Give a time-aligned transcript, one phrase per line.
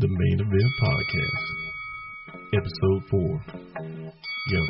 [0.00, 1.46] the Main Event Podcast,
[2.54, 3.44] Episode 4.
[4.48, 4.60] Yo,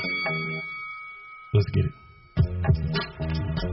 [1.55, 3.70] let's get it.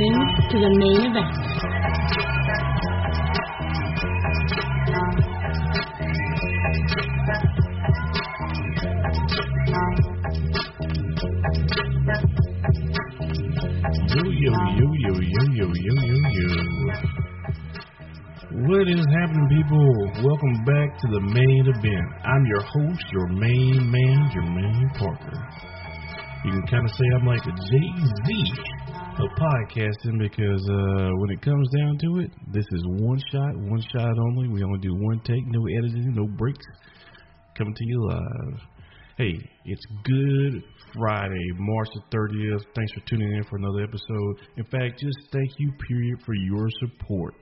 [0.00, 1.28] To the main event.
[14.08, 16.48] Yo, yo, yo, yo, yo, yo, yo, yo, yo.
[18.68, 19.84] What is happening, people?
[20.24, 22.08] Welcome back to the main event.
[22.24, 25.70] I'm your host, your main man, Jermaine Parker.
[26.46, 27.92] You can kind of say I'm like a Jay
[28.24, 28.89] Z
[29.22, 33.82] of podcasting because uh, when it comes down to it, this is one shot, one
[33.92, 34.48] shot only.
[34.48, 36.64] We only do one take, no editing, no breaks.
[37.56, 38.60] Coming to you live.
[39.18, 39.34] Hey,
[39.66, 40.62] it's Good
[40.94, 42.64] Friday, March the 30th.
[42.74, 44.36] Thanks for tuning in for another episode.
[44.56, 47.34] In fact, just thank you, period, for your support.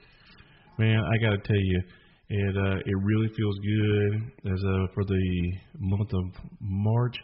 [0.78, 1.82] Man, I got to tell you,
[2.30, 6.24] it uh, it really feels good as uh, for the month of
[6.60, 7.16] March.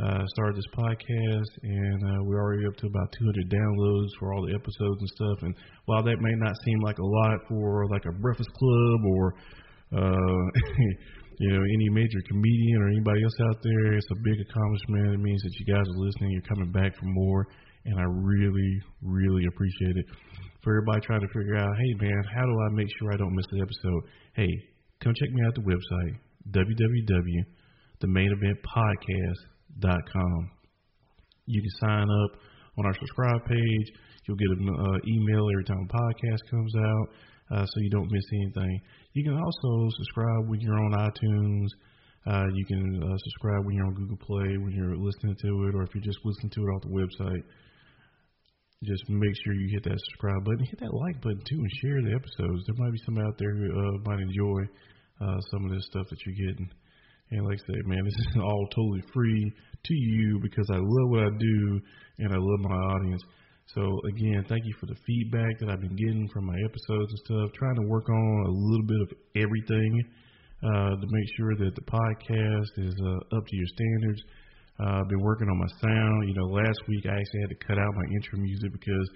[0.00, 4.40] Uh, started this podcast, and uh, we're already up to about 200 downloads for all
[4.46, 5.38] the episodes and stuff.
[5.42, 9.34] And while that may not seem like a lot for like a Breakfast Club or
[9.92, 10.46] uh,
[11.40, 15.14] you know, any major comedian or anybody else out there, it's a big accomplishment.
[15.14, 17.46] It means that you guys are listening, you're coming back for more,
[17.84, 20.06] and I really, really appreciate it.
[20.64, 23.34] For everybody trying to figure out, hey man, how do I make sure I don't
[23.34, 24.02] miss an episode?
[24.32, 24.48] Hey,
[25.04, 26.16] come check me out the website,
[29.78, 30.50] www.themaineeventpodcast.com.
[31.46, 32.40] You can sign up
[32.78, 33.92] on our subscribe page.
[34.26, 37.06] You'll get an uh, email every time a podcast comes out,
[37.56, 38.80] uh, so you don't miss anything.
[39.14, 41.66] You can also subscribe when you're on iTunes.
[42.26, 45.74] Uh, you can uh, subscribe when you're on Google Play, when you're listening to it,
[45.74, 47.42] or if you're just listening to it off the website.
[48.84, 52.00] Just make sure you hit that subscribe button, hit that like button too, and share
[52.02, 52.64] the episodes.
[52.66, 54.60] There might be some out there who uh, might enjoy
[55.20, 56.70] uh, some of this stuff that you're getting.
[57.30, 59.52] And like I said, man, this is all totally free
[59.84, 61.80] to you because I love what I do
[62.18, 63.22] and I love my audience.
[63.74, 67.20] So again, thank you for the feedback that I've been getting from my episodes and
[67.24, 67.50] stuff.
[67.54, 70.02] Trying to work on a little bit of everything
[70.62, 74.22] uh, to make sure that the podcast is uh, up to your standards.
[74.82, 76.28] Uh, I've been working on my sound.
[76.28, 79.08] You know, last week I actually had to cut out my intro music because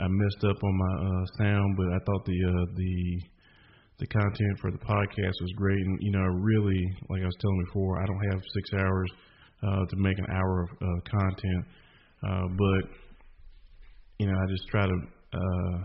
[0.00, 3.20] I messed up on my uh, sound, but I thought the uh, the
[3.98, 5.78] the content for the podcast was great.
[5.78, 9.10] And you know, really, like I was telling before, I don't have six hours
[9.62, 11.64] uh, to make an hour of uh, content,
[12.28, 12.90] uh, but
[14.18, 14.98] you know, I just try to
[15.34, 15.84] uh,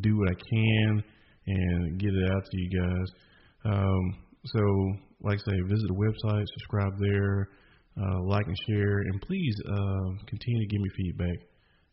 [0.00, 1.04] do what I can
[1.46, 3.06] and get it out to you guys.
[3.64, 4.60] Um, so,
[5.22, 7.48] like I say, visit the website, subscribe there,
[8.00, 11.51] uh, like and share, and please uh, continue to give me feedback.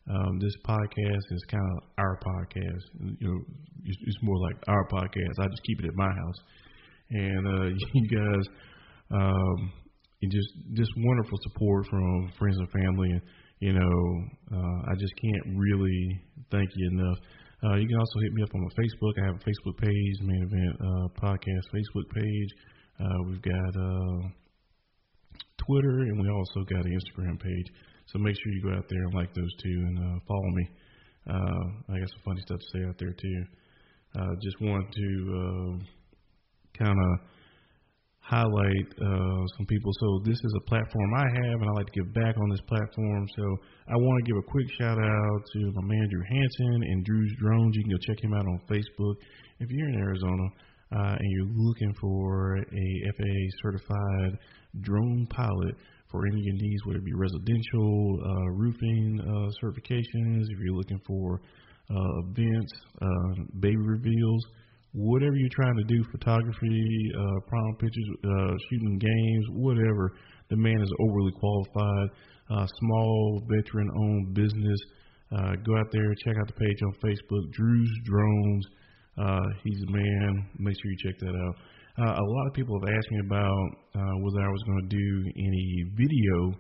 [0.10, 2.84] Um, this podcast is kind of our podcast.
[3.20, 3.40] You know,
[3.86, 5.38] it's, it's more like our podcast.
[5.40, 6.40] I just keep it at my house,
[7.12, 8.46] and uh, you guys,
[9.12, 9.72] um,
[10.22, 13.10] and just just wonderful support from friends and family.
[13.12, 13.22] And
[13.60, 13.98] you know,
[14.52, 16.22] uh, I just can't really
[16.52, 17.18] thank you enough.
[17.62, 19.14] Uh, you can also hit me up on my Facebook.
[19.22, 22.50] I have a Facebook page, Main Event uh, Podcast Facebook page.
[23.00, 24.28] Uh, we've got uh,
[25.58, 27.68] Twitter, and we also got an Instagram page.
[28.12, 30.66] So make sure you go out there and like those two and uh, follow me.
[31.30, 33.44] Uh, I got some funny stuff to say out there too.
[34.18, 37.12] Uh, just wanted to uh, kind of
[38.30, 39.92] highlight uh, some people.
[40.00, 42.62] So this is a platform I have, and I like to give back on this
[42.70, 43.26] platform.
[43.36, 43.44] So
[43.90, 47.34] I want to give a quick shout out to my man Drew Hansen and Drew's
[47.42, 47.76] Drones.
[47.76, 49.16] You can go check him out on Facebook.
[49.60, 50.46] If you're in Arizona
[50.94, 54.38] uh, and you're looking for a FAA certified
[54.82, 55.76] drone pilot
[56.10, 60.76] for any of your needs, whether it be residential, uh, roofing uh, certifications, if you're
[60.76, 61.40] looking for
[61.90, 62.72] uh, events,
[63.02, 64.44] uh, baby reveals,
[64.94, 70.14] whatever you're trying to do, photography, uh, prom pictures, uh, shooting games, whatever,
[70.50, 72.10] the man is overly qualified.
[72.50, 74.80] Uh, small veteran-owned business.
[75.30, 78.66] Go out there, check out the page on Facebook, Drew's Drones.
[79.64, 80.50] He's a man.
[80.58, 81.56] Make sure you check that out.
[82.00, 84.96] Uh, a lot of people have asked me about uh, whether I was going to
[84.96, 86.56] do any video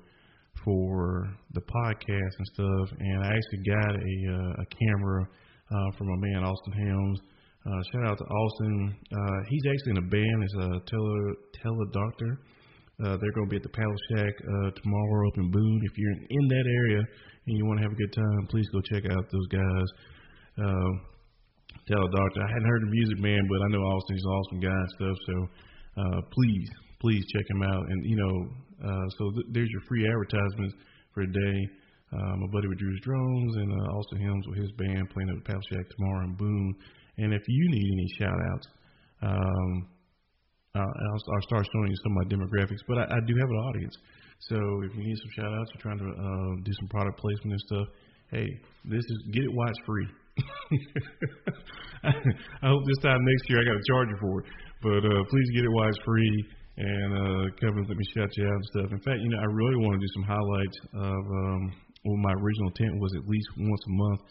[0.66, 6.08] for the podcast and stuff, and I actually got a, uh, a camera uh, from
[6.08, 7.20] my man Austin Helms.
[7.66, 8.96] Uh, shout out to Austin.
[9.16, 10.44] Uh, he's actually in a band.
[10.44, 11.16] It's a tele
[11.64, 12.32] tele doctor.
[13.00, 15.82] Uh, they're going to be at the Paddle Shack uh, tomorrow up in Boone.
[15.86, 18.82] If you're in that area and you want to have a good time, please go
[18.92, 19.88] check out those guys.
[20.60, 20.92] Uh,
[21.88, 22.40] tell a doctor.
[22.42, 24.16] I hadn't heard of music man, but I know Austin.
[24.16, 25.18] He's an awesome guy and stuff.
[25.26, 25.36] So
[26.02, 26.70] uh, please,
[27.02, 27.84] please check him out.
[27.90, 28.36] And you know,
[28.86, 30.76] uh, so th- there's your free advertisements
[31.14, 31.60] for today.
[32.10, 35.36] Uh, my buddy with Drew's Drones and uh, Austin Helms with his band playing at
[35.36, 36.74] the Paddle Shack tomorrow in Boone.
[37.18, 38.68] And if you need any shout outs,
[39.22, 39.88] um,
[40.74, 42.82] uh, I'll, I'll start showing you some of my demographics.
[42.88, 43.96] But I, I do have an audience.
[44.50, 44.56] So
[44.90, 47.62] if you need some shout outs or trying to uh, do some product placement and
[47.68, 47.88] stuff,
[48.32, 48.48] hey,
[48.86, 50.08] this is get it while it's free.
[52.64, 54.48] I hope this time next year I got to charge you for it.
[54.82, 56.46] But uh, please get it while it's free
[56.80, 58.88] and uh, and let me shout you out and stuff.
[58.92, 61.62] In fact, you know, I really want to do some highlights of um,
[62.08, 64.22] well, my original intent was at least once a month.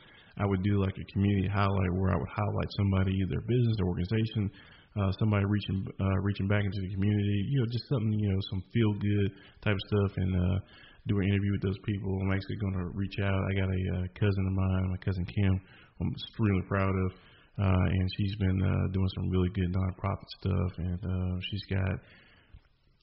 [0.41, 3.91] I would do like a community highlight where I would highlight somebody, their business, their
[3.91, 4.49] organization,
[4.97, 7.53] uh, somebody reaching uh, reaching back into the community.
[7.53, 9.29] You know, just something you know, some feel good
[9.61, 10.57] type of stuff, and uh,
[11.05, 12.17] do an interview with those people.
[12.25, 13.37] I'm actually going to reach out.
[13.37, 15.61] I got a uh, cousin of mine, my cousin Kim.
[16.01, 17.11] I'm extremely proud of,
[17.59, 21.99] uh, and she's been uh, doing some really good nonprofit stuff, and uh, she's got.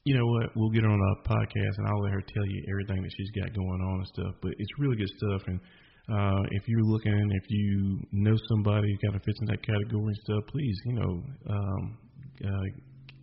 [0.06, 0.54] You know what?
[0.54, 3.30] We'll get her on a podcast, and I'll let her tell you everything that she's
[3.42, 4.34] got going on and stuff.
[4.40, 5.58] But it's really good stuff, and
[6.08, 10.06] uh, if you're looking, if you know somebody who kind of fits in that category
[10.06, 11.98] and stuff, please, you know, um,
[12.44, 12.66] uh,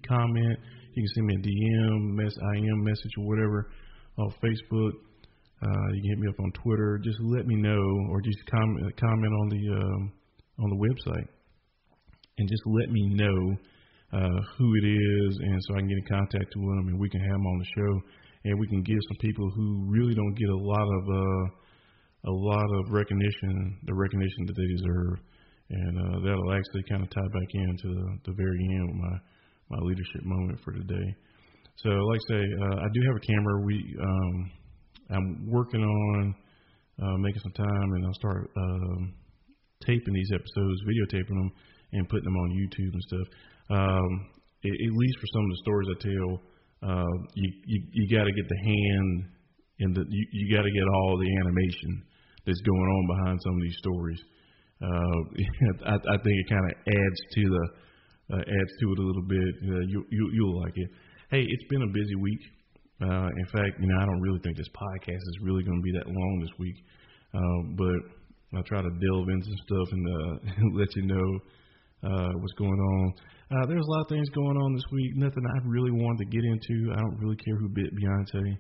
[0.06, 0.60] comment.
[0.94, 3.72] You can send me a DM, mess, IM message, or whatever
[4.18, 4.92] on Facebook.
[5.64, 7.00] Uh, you can hit me up on Twitter.
[7.04, 10.12] Just let me know, or just comment comment on the um,
[10.60, 11.28] on the website,
[12.38, 13.56] and just let me know
[14.12, 17.10] uh, who it is, and so I can get in contact with them, and we
[17.10, 17.92] can have them on the show,
[18.46, 21.46] and we can give some people who really don't get a lot of uh,
[22.28, 25.16] a lot of recognition, the recognition that they deserve,
[25.70, 29.16] and uh, that'll actually kind of tie back into the, the very end of my
[29.72, 31.08] my leadership moment for today.
[31.78, 33.64] So, like I say, uh, I do have a camera.
[33.66, 34.52] We um,
[35.12, 36.36] I'm working on
[37.02, 39.14] uh, making some time, and I'll start um,
[39.86, 41.52] taping these episodes, videotaping them,
[41.94, 43.28] and putting them on YouTube and stuff.
[43.70, 44.12] Um,
[44.64, 46.32] at, at least for some of the stories I tell,
[46.84, 49.26] uh, you you, you got to get the hand
[49.80, 52.04] and the you, you got to get all the animation
[52.46, 54.22] that's going on behind some of these stories.
[54.84, 55.20] Uh,
[55.92, 57.66] I, I think it kind of adds to the
[58.36, 59.54] uh, adds to it a little bit.
[59.64, 60.90] Uh, you, you you'll like it.
[61.30, 62.44] Hey, it's been a busy week.
[63.02, 65.84] Uh, in fact, you know, I don't really think this podcast is really going to
[65.84, 66.78] be that long this week.
[67.34, 68.00] Uh, but
[68.56, 70.34] I'll try to delve into some stuff and uh,
[70.80, 71.30] let you know
[72.04, 73.14] uh, what's going on.
[73.52, 75.12] Uh, there's a lot of things going on this week.
[75.16, 76.94] Nothing I really wanted to get into.
[76.94, 78.58] I don't really care who bit Beyonce.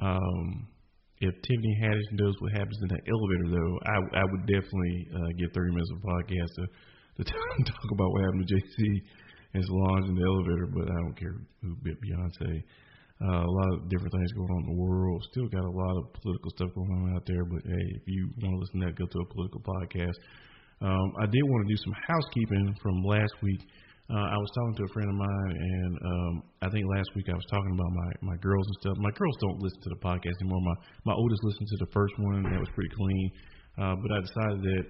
[0.00, 0.68] Um,
[1.20, 5.30] if Tiffany Haddish knows what happens in that elevator, though, I, I would definitely uh,
[5.38, 7.24] get 30 minutes of podcast to, to
[7.72, 9.02] talk about what happened to Jay Z
[9.54, 10.66] and Solange in the elevator.
[10.70, 12.62] But I don't care who bit Beyonce.
[13.18, 15.18] Uh, a lot of different things going on in the world.
[15.34, 17.42] Still got a lot of political stuff going on out there.
[17.42, 20.18] But hey, if you want to listen to that, go to a political podcast.
[20.78, 23.58] Um, I did want to do some housekeeping from last week.
[24.08, 27.28] Uh, I was talking to a friend of mine, and um, I think last week
[27.28, 28.96] I was talking about my my girls and stuff.
[29.02, 30.62] My girls don't listen to the podcast anymore.
[30.64, 33.26] My my oldest listened to the first one, that was pretty clean.
[33.76, 34.84] Uh, but I decided that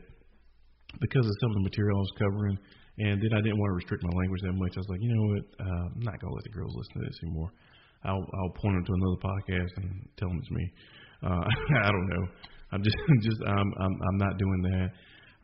[1.00, 2.56] because of some of the material I was covering,
[3.08, 4.72] and then I didn't want to restrict my language that much.
[4.76, 7.04] I was like, you know what, uh, I'm not gonna let the girls listen to
[7.08, 7.50] this anymore.
[8.04, 10.72] I'll I'll point them to another podcast and tell them it's me.
[11.22, 11.44] Uh,
[11.82, 12.26] I don't know.
[12.72, 14.90] I'm just just I'm I'm I'm not doing that.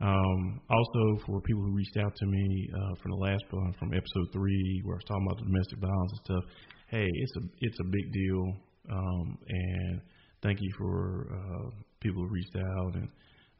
[0.00, 3.94] Um, also, for people who reached out to me uh, from the last one, from
[3.94, 6.44] episode three, where I was talking about the domestic violence and stuff.
[6.88, 8.42] Hey, it's a it's a big deal,
[8.90, 10.00] um, and
[10.42, 11.70] thank you for uh,
[12.00, 13.08] people who reached out and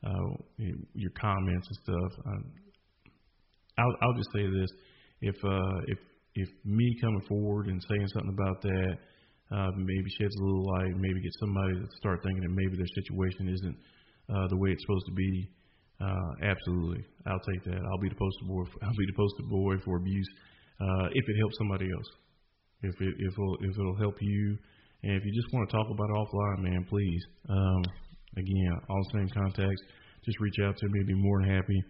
[0.04, 2.12] uh, your comments and stuff.
[3.78, 4.70] I'll, I'll just say this:
[5.20, 5.98] if uh, if
[6.34, 8.94] if me coming forward and saying something about that
[9.54, 12.94] uh, maybe sheds a little light, maybe get somebody to start thinking that maybe their
[13.02, 13.76] situation isn't
[14.34, 15.48] uh, the way it's supposed to be
[16.00, 17.78] uh, absolutely, I'll take that.
[17.78, 18.64] I'll be the poster boy.
[18.66, 20.28] For, I'll be the poster boy for abuse
[20.80, 22.10] uh, if it helps somebody else.
[22.82, 24.58] If it if it'll, if it'll help you,
[25.04, 27.22] and if you just want to talk about it offline, man, please.
[27.48, 27.82] Um,
[28.36, 29.82] again, all the same contacts.
[30.24, 31.00] Just reach out to me.
[31.00, 31.80] I'd be more than happy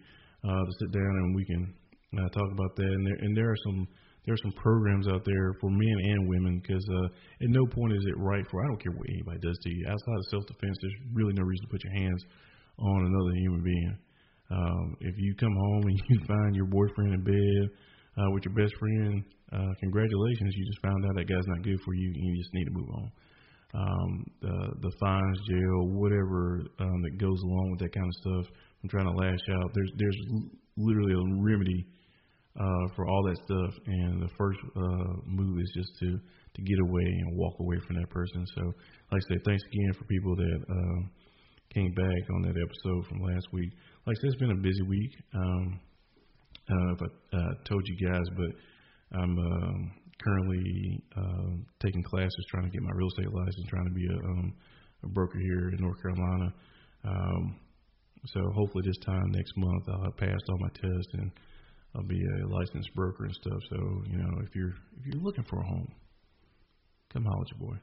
[0.43, 1.73] uh, to sit down and we can
[2.19, 2.91] uh, talk about that.
[2.91, 3.87] And there and there are some
[4.25, 7.07] there are some programs out there for men and women because uh,
[7.45, 9.85] at no point is it right for I don't care what anybody does to you
[9.87, 10.77] outside of self defense.
[10.81, 12.23] There's really no reason to put your hands
[12.79, 13.97] on another human being.
[14.51, 17.63] Um, if you come home and you find your boyfriend in bed
[18.17, 21.79] uh, with your best friend, uh, congratulations, you just found out that guy's not good
[21.85, 23.11] for you, and you just need to move on.
[23.75, 24.55] Um, the
[24.87, 28.45] the fines, jail, whatever um, that that goes along with that kind of stuff.
[28.83, 29.71] I'm trying to lash out.
[29.73, 30.19] There's there's
[30.77, 31.85] literally a remedy
[32.59, 36.19] uh, for all that stuff, and the first uh, move is just to
[36.55, 38.45] to get away and walk away from that person.
[38.55, 38.61] So,
[39.11, 41.01] like I said, thanks again for people that uh,
[41.73, 43.71] came back on that episode from last week.
[44.07, 45.11] Like I said, it's been a busy week.
[45.35, 45.79] Um,
[46.69, 49.91] I don't know if I uh, told you guys, but I'm um,
[50.23, 51.51] currently uh,
[51.83, 54.53] taking classes, trying to get my real estate license, trying to be a, um,
[55.03, 56.53] a broker here in North Carolina.
[57.03, 57.59] Um,
[58.33, 61.31] so hopefully this time next month I'll have passed all my tests and
[61.95, 63.59] I'll be a licensed broker and stuff.
[63.69, 63.77] So
[64.09, 65.87] you know if you're if you're looking for a home,
[67.11, 67.77] come holler at your boy.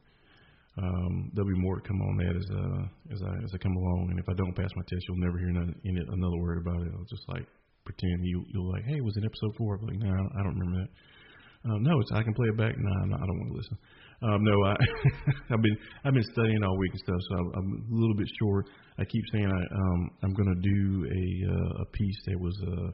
[0.79, 3.77] Um, there'll be more to come on that as uh, as I as I come
[3.77, 4.09] along.
[4.11, 6.81] And if I don't pass my test, you'll never hear none, any, another word about
[6.81, 6.93] it.
[6.97, 7.45] I'll just like
[7.85, 9.77] pretend you you'll like, hey, was it episode four?
[9.77, 10.91] I'm like, no, nah, I don't remember that.
[11.69, 12.75] Um, no, it's I can play it back.
[12.77, 13.79] No, nah, I don't want to listen.
[14.23, 14.75] Um, no, I
[15.53, 18.29] I've been I've been studying all week and stuff, so I'm, I'm a little bit
[18.41, 18.67] short.
[18.99, 22.91] I keep saying I um I'm gonna do a uh, a piece that was uh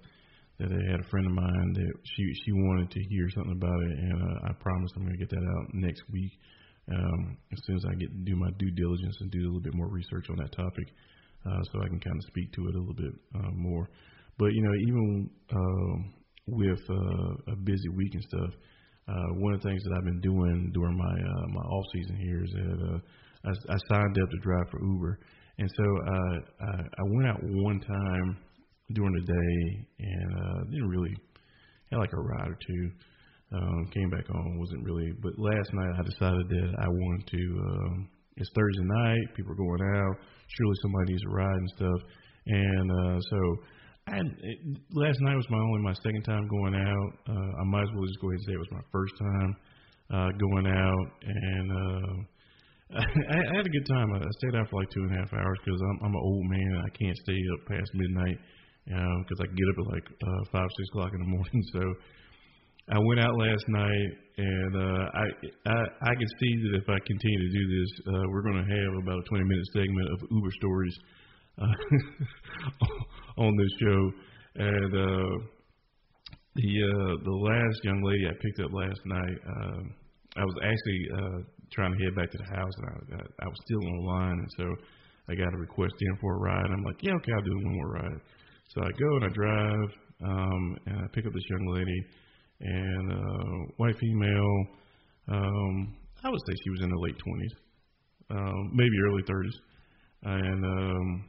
[0.59, 3.81] that I had a friend of mine that she she wanted to hear something about
[3.83, 6.33] it, and uh, I promise I'm gonna get that out next week.
[6.91, 9.61] Um, as soon as I get to do my due diligence and do a little
[9.61, 10.89] bit more research on that topic,
[11.47, 13.89] uh, so I can kind of speak to it a little bit uh, more.
[14.39, 15.95] But you know, even uh,
[16.47, 18.51] with uh, a busy week and stuff,
[19.07, 22.17] uh, one of the things that I've been doing during my uh, my off season
[22.17, 22.99] here is that uh,
[23.47, 25.21] I, I signed up to drive for Uber,
[25.59, 28.39] and so uh, I, I went out one time
[28.93, 31.15] during the day and uh, didn't really
[31.91, 32.91] had like a ride or two.
[33.51, 35.13] Um, came back home, wasn't really.
[35.23, 37.43] But last night I decided that I wanted to.
[37.65, 40.17] Um, it's Thursday night, people are going out.
[40.47, 42.01] Surely somebody needs a ride and stuff,
[42.47, 43.39] and uh, so
[44.09, 44.59] I it,
[44.93, 47.11] last night was my only my second time going out.
[47.29, 49.51] Uh, I might as well just go ahead and say it was my first time
[50.13, 52.15] uh, going out, and uh,
[53.01, 54.13] I, I had a good time.
[54.13, 56.45] I stayed out for like two and a half hours because I'm, I'm an old
[56.47, 56.71] man.
[56.79, 58.39] and I can't stay up past midnight
[58.89, 61.63] because um, I get up at like uh, five six o'clock in the morning.
[61.73, 61.83] So
[62.91, 65.25] I went out last night, and uh, I,
[65.69, 65.79] I
[66.09, 68.93] I can see that if I continue to do this, uh, we're going to have
[69.05, 70.97] about a 20 minute segment of Uber stories
[71.61, 71.77] uh,
[73.45, 74.01] on this show,
[74.57, 75.37] and uh,
[76.57, 79.81] the uh, the last young lady I picked up last night, uh,
[80.41, 81.39] I was actually uh,
[81.73, 84.39] trying to head back to the house, and I, I was still on the line,
[84.41, 84.65] and so
[85.29, 86.65] I got a request in for a ride.
[86.65, 88.21] And I'm like, yeah, okay, I'll do one more ride.
[88.69, 89.91] So I go and I drive,
[90.25, 92.05] um, and I pick up this young lady,
[92.61, 94.65] and uh, white female.
[95.29, 99.57] Um, I would say she was in her late 20s, um, maybe early 30s,
[100.23, 101.25] and um,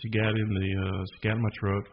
[0.00, 1.84] she got in the uh, she got in my truck,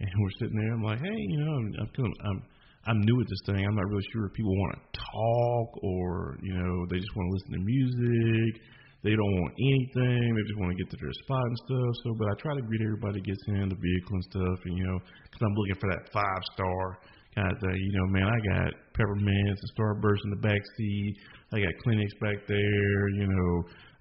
[0.00, 0.72] and we're sitting there.
[0.72, 2.42] I'm like, hey, you know, I'm I'm I'm,
[2.86, 3.64] I'm new at this thing.
[3.64, 7.30] I'm not really sure if people want to talk or you know they just want
[7.30, 8.62] to listen to music.
[9.06, 10.34] They don't want anything.
[10.34, 11.92] They just want to get to their spot and stuff.
[12.02, 14.84] So, but I try to greet everybody gets in the vehicle and stuff, and you
[14.84, 16.98] know, because I'm looking for that five star
[17.38, 17.78] kind of thing.
[17.78, 21.14] You know, man, I got peppermints and Starburst in the back seat.
[21.54, 23.02] I got Kleenex back there.
[23.14, 23.52] You know,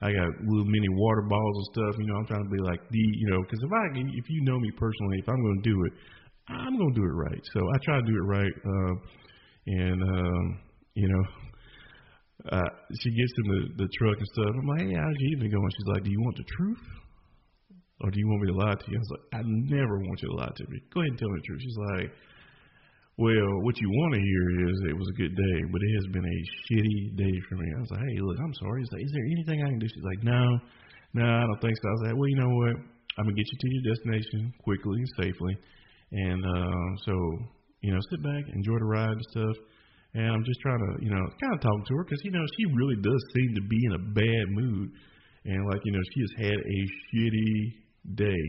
[0.01, 1.93] I got little mini water bottles and stuff.
[2.01, 4.41] You know, I'm trying to be like the, you know, because if I, if you
[4.49, 5.93] know me personally, if I'm going to do it,
[6.49, 7.43] I'm going to do it right.
[7.53, 8.55] So I try to do it right.
[8.65, 8.93] Uh,
[9.67, 10.59] and um,
[10.95, 11.23] you know,
[12.45, 12.69] uh,
[13.01, 14.53] she gets in the the truck and stuff.
[14.53, 15.71] I'm like, hey, how's your evening going?
[15.73, 16.85] She's like, do you want the truth?
[18.01, 18.97] Or do you want me to lie to you?
[18.97, 19.41] I was like, I
[19.73, 20.77] never want you to lie to me.
[20.93, 21.61] Go ahead and tell me the truth.
[21.65, 22.09] She's like,
[23.17, 26.07] well, what you want to hear is it was a good day, but it has
[26.13, 26.39] been a
[26.69, 27.65] shitty day for me.
[27.73, 28.85] I was like, hey, look, I'm sorry.
[28.85, 29.89] He's like, is there anything I can do?
[29.89, 30.41] She's like, no,
[31.17, 31.89] no, I don't think so.
[31.89, 32.77] I was like, well, you know what?
[33.17, 35.57] I'm gonna get you to your destination quickly and safely,
[36.13, 37.13] and uh, so
[37.81, 39.57] you know, sit back, enjoy the ride and stuff.
[40.17, 42.41] And I'm just trying to, you know, kind of talk to her because you know
[42.57, 44.89] she really does seem to be in a bad mood,
[45.45, 48.43] and like you know she has had a shitty day.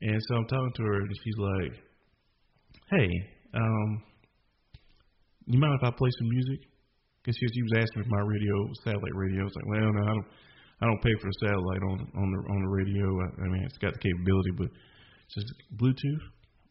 [0.00, 1.72] And so I'm talking to her, and she's like,
[2.96, 3.10] "Hey,
[3.52, 4.02] um,
[5.52, 6.64] you mind if I play some music?
[7.20, 9.42] Because she, she was asking if my radio, satellite radio.
[9.42, 10.28] I was like, well, no, I don't,
[10.80, 13.04] I don't pay for the satellite on on the on the radio.
[13.04, 14.72] I, I mean, it's got the capability, but
[15.28, 16.24] just Bluetooth.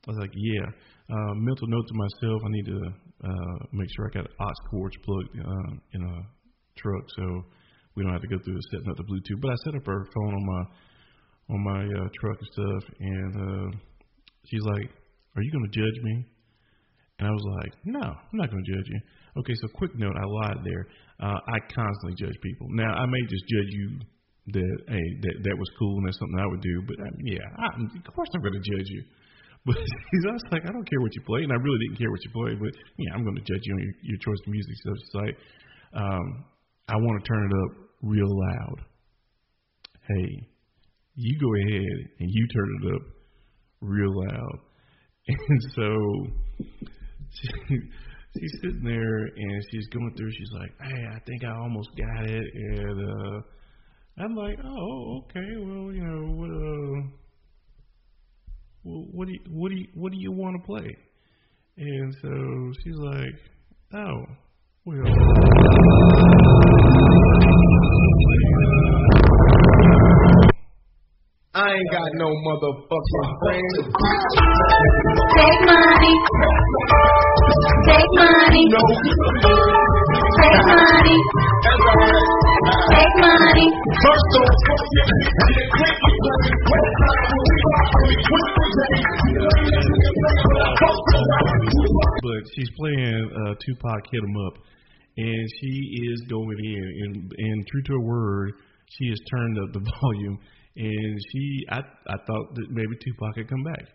[0.07, 0.65] I was like, yeah.
[1.13, 2.81] Uh, mental note to myself: I need to
[3.23, 6.15] uh, make sure I got aux cords plugged uh, in a
[6.77, 7.43] truck, so
[7.95, 9.41] we don't have to go through setting up the Bluetooth.
[9.41, 10.63] But I set up her phone on my
[11.53, 13.77] on my uh, truck and stuff, and uh,
[14.45, 14.89] she's like,
[15.35, 16.25] "Are you going to judge me?"
[17.19, 18.99] And I was like, no, I'm not going to judge you.
[19.39, 20.87] Okay, so quick note, I lied there.
[21.19, 22.67] Uh, I constantly judge people.
[22.71, 23.99] Now, I may just judge you
[24.55, 27.43] that, hey, that, that was cool and that's something I would do, but um, yeah,
[27.59, 27.65] I,
[28.07, 29.03] of course I'm going to judge you.
[29.65, 29.77] But
[30.29, 32.23] I was like, I don't care what you play, and I really didn't care what
[32.23, 34.75] you played, but yeah, I'm going to judge you on your, your choice of music.
[34.83, 35.35] So it's like,
[35.93, 36.45] um,
[36.87, 38.79] I want to turn it up real loud.
[40.07, 40.47] Hey,
[41.15, 43.01] you go ahead and you turn it up
[43.81, 44.59] real loud.
[45.29, 45.85] And so
[47.29, 47.47] she,
[48.35, 50.31] she's sitting there and she's going through.
[50.31, 53.41] She's like, "Hey, I think I almost got it." And uh,
[54.23, 55.49] I'm like, "Oh, okay.
[55.57, 57.28] Well, you know, what, uh,
[58.89, 60.95] well, what do you, what do you, what do you want to play?"
[61.77, 63.35] And so she's like,
[63.93, 64.25] "Oh,
[64.85, 65.05] well."
[71.51, 73.75] I ain't got no motherfucking friends.
[75.35, 76.13] Take money.
[77.85, 78.63] Take money.
[78.69, 78.81] No.
[80.39, 81.17] Take money.
[82.59, 83.67] Take money.
[84.03, 84.25] First
[92.21, 94.53] but she's playing uh, Tupac Hit 'Em Up,
[95.17, 95.73] and she
[96.03, 98.51] is going in, and, and true to her word,
[98.97, 100.37] she has turned up the volume,
[100.75, 103.85] and she, I, I thought that maybe Tupac had come back.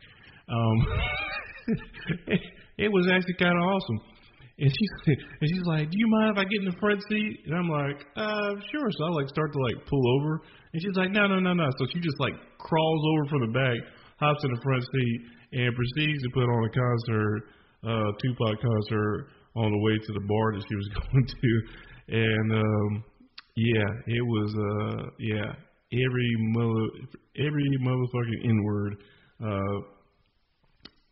[0.49, 0.87] Um,
[2.79, 4.14] it was actually kind of awesome.
[4.59, 4.85] And she
[5.41, 7.69] and she's like, "Do you mind if I get in the front seat?" And I'm
[7.69, 10.43] like, "Uh, sure." So I like start to like pull over,
[10.73, 13.53] and she's like, "No, no, no, no." So she just like crawls over from the
[13.53, 13.79] back,
[14.19, 15.21] hops in the front seat,
[15.59, 17.41] and proceeds to put on a concert,
[17.83, 21.53] uh, Tupac concert on the way to the bar that she was going to.
[22.15, 23.05] And um,
[23.57, 25.51] yeah, it was uh, yeah,
[25.99, 26.87] every mother,
[27.39, 28.95] every motherfucking N word.
[29.43, 29.94] Uh,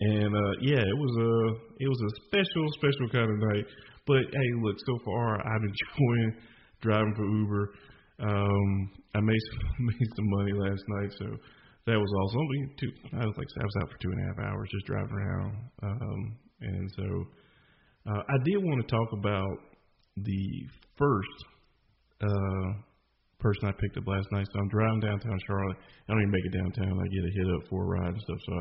[0.02, 1.32] and uh, yeah, it was a
[1.78, 3.66] it was a special special kind of night.
[4.06, 6.36] But hey, look, so far I'm enjoying
[6.80, 7.74] driving for Uber.
[8.20, 11.26] Um, I made some, made some money last night, so
[11.86, 12.76] that was awesome.
[12.78, 15.14] Two, I was like I was out for two and a half hours just driving
[15.14, 15.52] around.
[15.82, 17.06] Um, and so
[18.10, 19.58] uh, I did want to talk about
[20.16, 20.66] the
[20.96, 21.38] first
[22.22, 22.70] uh,
[23.42, 24.46] person I picked up last night.
[24.46, 25.78] So I'm driving downtown Charlotte.
[26.06, 26.94] I don't even make it downtown.
[26.94, 28.40] I get a hit up for a ride and stuff.
[28.46, 28.52] So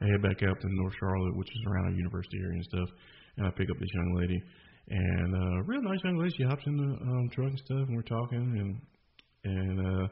[0.00, 2.88] I, head back out to North Charlotte, which is around our university area and stuff.
[3.36, 4.40] And I pick up this young lady,
[4.88, 6.34] and uh, real nice young lady.
[6.36, 8.72] She hops in the um, truck and stuff, and we're talking, and
[9.44, 10.06] and uh,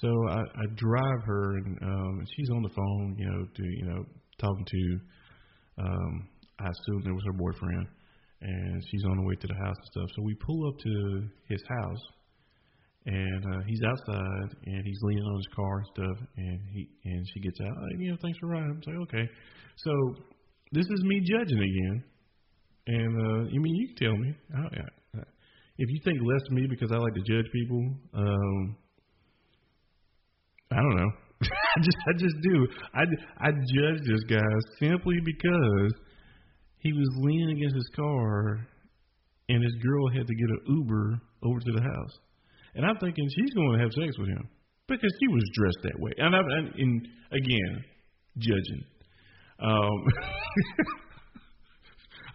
[0.00, 3.86] so I, I drive her, and um, she's on the phone, you know, to you
[3.86, 4.04] know
[4.40, 4.82] talking to.
[5.84, 6.28] Um,
[6.60, 7.86] I assume it was her boyfriend,
[8.40, 10.08] and she's on the way to the house and stuff.
[10.16, 12.02] So we pull up to his house,
[13.06, 17.26] and uh, he's outside and he's leaning on his car and stuff and he and
[17.34, 18.70] she gets out you know thanks for riding.
[18.70, 19.28] I'm like okay.
[19.76, 19.90] So
[20.70, 22.04] this is me judging again.
[22.86, 24.34] And uh you mean you can tell me.
[24.54, 25.22] I, I,
[25.78, 28.76] if you think less of me because I like to judge people um
[30.70, 31.10] I don't know.
[31.42, 32.66] I just I just do.
[32.94, 33.02] I
[33.40, 35.92] I judge this guy simply because
[36.78, 38.66] he was leaning against his car
[39.48, 42.18] and his girl had to get an Uber over to the house
[42.74, 44.48] and I'm thinking she's going to have sex with him
[44.88, 46.12] because she was dressed that way.
[46.18, 47.84] And, I'm, and, and again,
[48.38, 48.84] judging.
[49.60, 49.98] Um,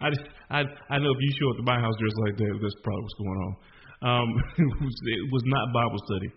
[0.00, 0.08] I,
[0.50, 3.02] I I know if you show up to my house dressed like that, that's probably
[3.02, 3.54] what's going on.
[4.00, 6.30] Um, it, was, it was not Bible study.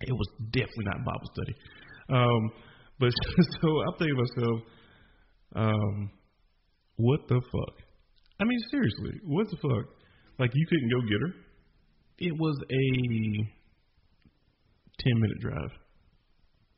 [0.00, 1.54] It was definitely not Bible study.
[2.08, 2.50] Um,
[2.98, 3.12] but
[3.60, 4.58] so I'm thinking to myself,
[5.56, 6.10] um,
[6.96, 7.74] what the fuck?
[8.40, 9.86] I mean, seriously, what the fuck?
[10.38, 11.32] Like you couldn't go get her?
[12.20, 12.86] It was a
[15.00, 15.72] 10 minute drive.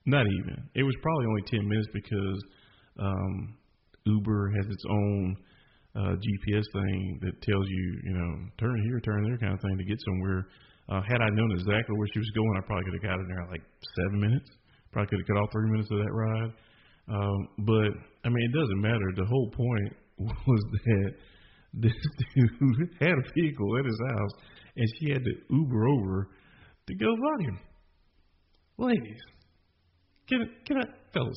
[0.06, 0.70] Not even.
[0.74, 2.38] It was probably only 10 minutes because
[2.98, 3.54] um,
[4.06, 5.36] Uber has its own
[5.94, 9.78] uh, GPS thing that tells you, you know, turn here, turn there kind of thing
[9.78, 10.46] to get somewhere.
[10.88, 13.42] Uh, had I known exactly where she was going, I probably could have gotten there
[13.42, 13.66] in like
[13.98, 14.50] seven minutes.
[14.90, 16.52] Probably could have cut all three minutes of that ride.
[17.10, 17.90] Um, but,
[18.24, 19.06] I mean, it doesn't matter.
[19.16, 19.90] The whole point
[20.46, 21.10] was that
[21.74, 21.98] this
[22.34, 24.34] dude had a vehicle at his house
[24.76, 26.28] and she had to Uber over
[26.86, 27.58] to go fuck him.
[28.78, 29.20] Ladies,
[30.28, 31.36] can can I, fellas,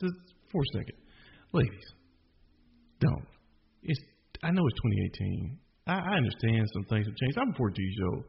[0.00, 0.14] just
[0.52, 0.96] for a second,
[1.52, 1.86] ladies,
[3.00, 3.26] don't.
[3.82, 4.00] It's
[4.42, 4.80] I know it's
[5.18, 5.58] 2018.
[5.86, 7.38] I, I understand some things have changed.
[7.38, 8.24] I'm 42 years old,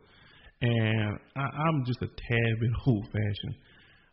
[0.61, 3.55] and I, I'm just a tad bit old fashioned.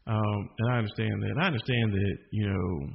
[0.04, 1.34] Um, and I understand that.
[1.40, 2.94] I understand that you know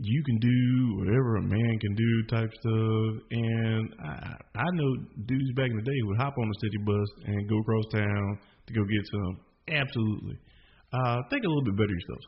[0.00, 3.22] you can do whatever a man can do type stuff.
[3.30, 4.90] And I, I know
[5.26, 8.38] dudes back in the day would hop on the city bus and go across town
[8.66, 9.34] to go get some.
[9.68, 10.36] Absolutely.
[10.92, 12.26] Uh, think a little bit better yourselves.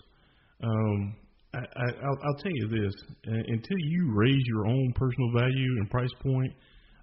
[0.63, 1.17] Um,
[1.55, 2.95] I, I, I'll, I'll tell you this:
[3.27, 6.53] uh, until you raise your own personal value and price point,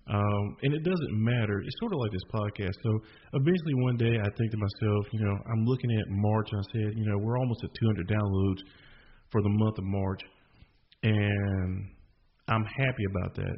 [0.08, 1.60] um, and it doesn't matter.
[1.60, 2.76] It's sort of like this podcast.
[2.84, 2.92] So
[3.34, 6.66] eventually, one day, I think to myself, you know, I'm looking at March, and I
[6.72, 8.62] said, you know, we're almost at 200 downloads
[9.32, 10.22] for the month of March
[11.04, 11.90] and
[12.48, 13.58] I'm happy about that.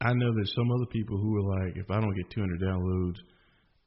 [0.00, 3.16] I know there's some other people who are like, if I don't get 200 downloads,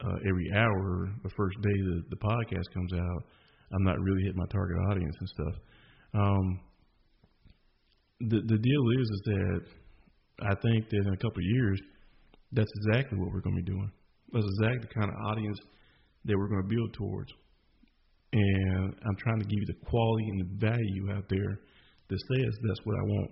[0.04, 3.24] uh, every hour the first day that the podcast comes out,
[3.74, 5.56] I'm not really hitting my target audience and stuff.
[6.14, 6.60] Um,
[8.20, 9.62] the the deal is is that
[10.42, 11.82] I think that in a couple of years,
[12.52, 13.92] that's exactly what we're going to be doing.
[14.32, 15.60] That's exactly the kind of audience
[16.26, 17.32] that we're going to build towards.
[18.34, 21.60] And I'm trying to give you the quality and the value out there
[22.10, 23.32] that says that's what I want.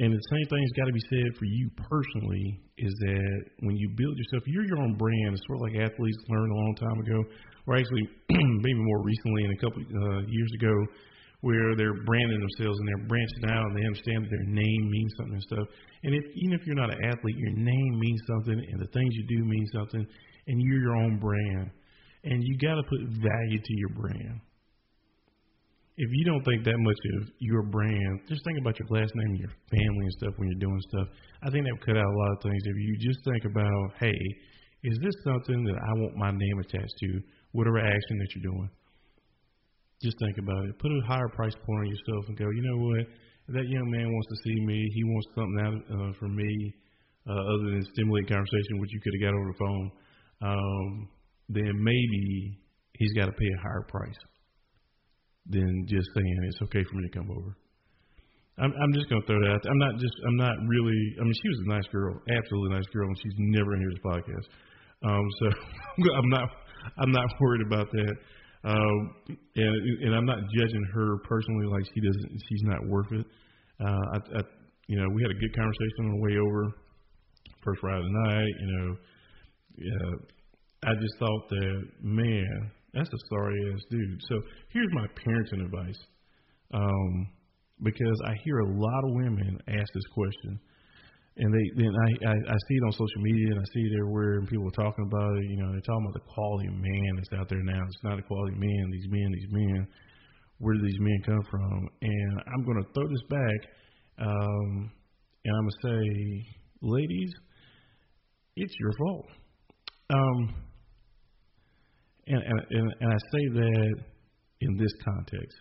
[0.00, 3.86] And the same thing's got to be said for you personally is that when you
[3.94, 5.30] build yourself, you're your own brand.
[5.30, 7.18] It's sort of like athletes learned a long time ago,
[7.70, 8.02] or actually
[8.58, 10.74] maybe more recently, and a couple uh, years ago,
[11.46, 15.12] where they're branding themselves and they're branching out and they understand that their name means
[15.14, 15.66] something and stuff.
[16.02, 19.14] And if even if you're not an athlete, your name means something, and the things
[19.14, 21.70] you do mean something, and you're your own brand,
[22.24, 24.42] and you got to put value to your brand
[25.96, 29.30] if you don't think that much of your brand, just think about your last name
[29.30, 31.06] and your family and stuff when you're doing stuff.
[31.46, 32.62] I think that would cut out a lot of things.
[32.66, 34.18] If you just think about, hey,
[34.82, 37.08] is this something that I want my name attached to,
[37.52, 38.70] whatever action that you're doing?
[40.02, 40.74] Just think about it.
[40.82, 43.06] Put a higher price point on yourself and go, you know what?
[43.54, 46.74] That young man wants to see me, he wants something out uh, from me
[47.30, 49.86] uh, other than stimulate conversation, which you could have got over the phone,
[50.42, 51.08] um,
[51.48, 52.58] then maybe
[52.98, 54.18] he's got to pay a higher price
[55.46, 57.56] than just saying it's okay for me to come over.
[58.58, 59.50] I'm, I'm just gonna throw that.
[59.50, 59.66] Out.
[59.66, 60.14] I'm not just.
[60.26, 61.00] I'm not really.
[61.18, 64.04] I mean, she was a nice girl, absolutely nice girl, and she's never heard this
[64.06, 64.46] podcast.
[65.10, 65.46] Um, so
[66.18, 66.48] I'm not.
[66.98, 68.14] I'm not worried about that.
[68.64, 68.96] Um,
[69.56, 69.74] and
[70.06, 71.66] and I'm not judging her personally.
[71.66, 72.30] Like she doesn't.
[72.48, 73.26] She's not worth it.
[73.80, 74.42] Uh, I, I,
[74.86, 76.70] you know, we had a good conversation on the way over.
[77.64, 78.54] First the night.
[78.60, 78.96] You know,
[79.78, 80.34] yeah.
[80.84, 84.20] I just thought that man, that's a sorry ass dude.
[84.28, 84.40] So
[84.72, 85.98] here's my parenting advice.
[86.72, 87.28] Um,
[87.82, 90.58] because I hear a lot of women ask this question,
[91.36, 93.98] and they then I, I I see it on social media and I see it
[93.98, 95.44] everywhere, and people are talking about it.
[95.50, 97.82] You know, they're talking about the quality of man that's out there now.
[97.82, 98.90] It's not a quality man.
[98.90, 99.86] These men, these men.
[100.58, 101.88] Where do these men come from?
[102.00, 103.60] And I'm to throw this back,
[104.18, 104.90] um,
[105.44, 106.46] and I'm to say,
[106.80, 107.32] ladies,
[108.56, 109.26] it's your fault.
[110.10, 110.54] Um,
[112.26, 113.94] and, and, and I say that
[114.60, 115.56] in this context.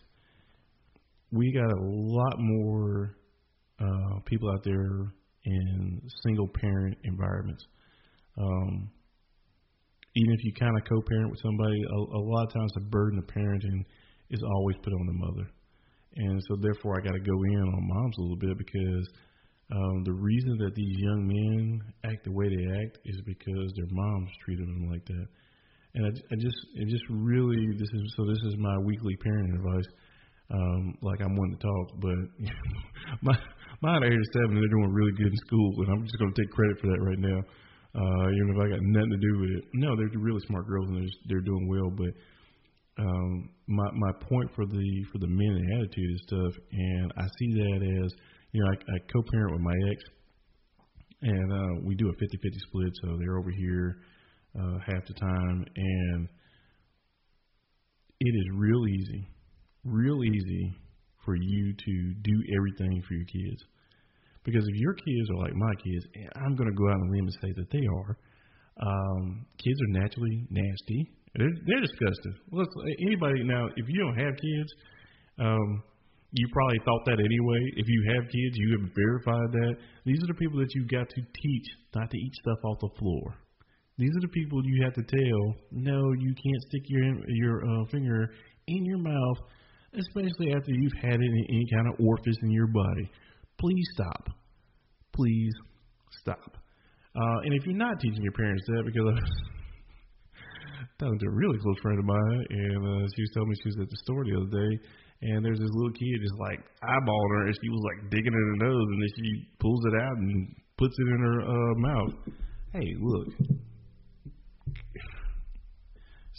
[1.32, 3.18] We got a lot more
[3.80, 5.14] uh, people out there
[5.46, 7.66] in single parent environments.
[8.38, 8.90] Um,
[10.16, 12.86] even if you kind of co parent with somebody, a, a lot of times the
[12.90, 13.84] burden of parenting
[14.30, 15.50] is always put on the mother.
[16.16, 19.08] And so, therefore, I got to go in on moms a little bit because
[19.74, 23.90] um, the reason that these young men act the way they act is because their
[23.90, 25.28] moms treated them like that
[25.96, 29.56] and I, I just it just really this is so this is my weekly parenting
[29.56, 29.90] advice.
[30.52, 32.20] Um, like I'm wanting to talk, but
[33.22, 33.36] my
[33.82, 36.42] mine are seven, and they're doing really good in school, and I'm just going to
[36.42, 37.40] take credit for that right now.
[37.94, 39.64] Uh, even if I got nothing to do with it.
[39.74, 41.90] No, they're really smart girls, and they're they're doing well.
[41.94, 42.12] But
[42.98, 47.26] um, my my point for the for the men and attitude and stuff, and I
[47.38, 48.12] see that as
[48.52, 50.00] you know I, I co-parent with my ex,
[51.22, 52.18] and uh, we do a 50-50
[52.68, 52.94] split.
[53.04, 53.98] So they're over here
[54.60, 56.28] uh, half the time, and
[58.20, 59.28] it is real easy,
[59.84, 60.74] real easy
[61.26, 63.64] for you to do everything for your kids.
[64.44, 67.08] Because if your kids are like my kids, and I'm going to go out on
[67.08, 68.18] a limb and say that they are,
[68.82, 71.10] um, kids are naturally nasty.
[71.36, 72.36] They're, they're disgusting.
[72.52, 72.68] Look,
[73.08, 74.72] anybody now, if you don't have kids,
[75.40, 75.84] um,
[76.32, 77.62] you probably thought that anyway.
[77.78, 79.76] If you have kids, you have verified that.
[80.06, 82.90] These are the people that you've got to teach not to eat stuff off the
[83.00, 83.36] floor.
[83.98, 87.86] These are the people you have to tell, no, you can't stick your your uh,
[87.92, 88.34] finger
[88.68, 89.38] in your mouth,
[89.94, 93.12] especially after you've had it in any kind of orifice in your body.
[93.60, 94.30] Please stop.
[95.14, 95.54] Please
[96.22, 96.58] stop.
[97.16, 99.30] Uh, and if you're not teaching your parents that, because I was
[100.98, 103.70] talking to a really close friend of mine, and uh, she was telling me she
[103.70, 104.74] was at the store the other day,
[105.30, 108.46] and there's this little kid just like eyeballing her, and she was like digging in
[108.58, 109.30] her nose, and then she
[109.62, 112.14] pulls it out and puts it in her uh, mouth.
[112.74, 113.30] Hey, look,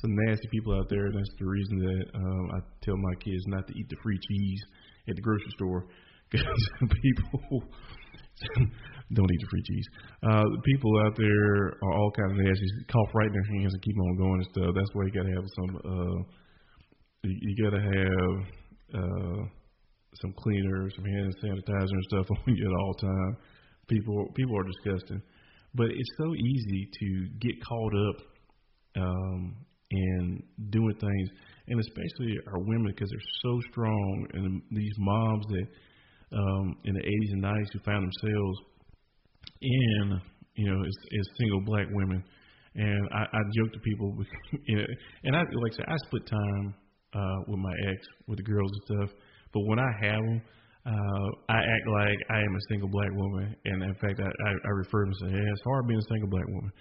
[0.04, 3.66] some nasty people out there, that's the reason that um, I tell my kids not
[3.66, 4.62] to eat the free cheese
[5.08, 5.88] at the grocery store
[6.30, 6.60] because
[7.00, 7.40] people
[9.16, 9.88] don't eat the free cheese.
[10.28, 12.66] Uh, people out there are all kind of nasty.
[12.92, 14.70] Cough right in their hands and keep on going and stuff.
[14.76, 15.72] That's why you got to have some.
[15.80, 16.20] Uh,
[17.24, 18.34] you, you got to have
[19.00, 19.40] uh,
[20.20, 23.36] some cleaner, some hand sanitizer and stuff on you at all time.
[23.88, 25.22] People people are disgusting,
[25.74, 28.16] but it's so easy to get caught up
[28.96, 29.56] um,
[29.94, 31.28] and doing things,
[31.68, 35.66] and especially our women because they're so strong, and these moms that
[36.37, 38.59] um, in the 80s and 90s who found themselves
[39.61, 40.20] in
[40.57, 42.22] you know as, as single black women,
[42.74, 44.14] And I, I joke to people,
[44.66, 44.85] you know,
[45.24, 46.74] and I like I said, I split time
[47.14, 49.16] uh, with my ex, with the girls and stuff.
[49.52, 50.42] But when I have them,
[50.87, 54.50] uh, I act like I am a single black woman, and in fact, I, I,
[54.50, 55.33] I refer to myself.
[55.33, 56.72] Yeah, it's hard being a single black woman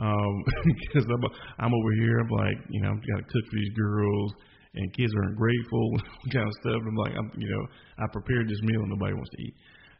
[0.00, 0.34] um,
[0.64, 1.24] because I'm
[1.58, 2.18] I'm over here.
[2.18, 4.32] I'm like, you know, I'm got to cook for these girls,
[4.74, 5.86] and kids are ungrateful,
[6.32, 6.80] kind of stuff.
[6.82, 7.62] I'm like, I'm, you know,
[7.98, 9.54] I prepared this meal and nobody wants to eat,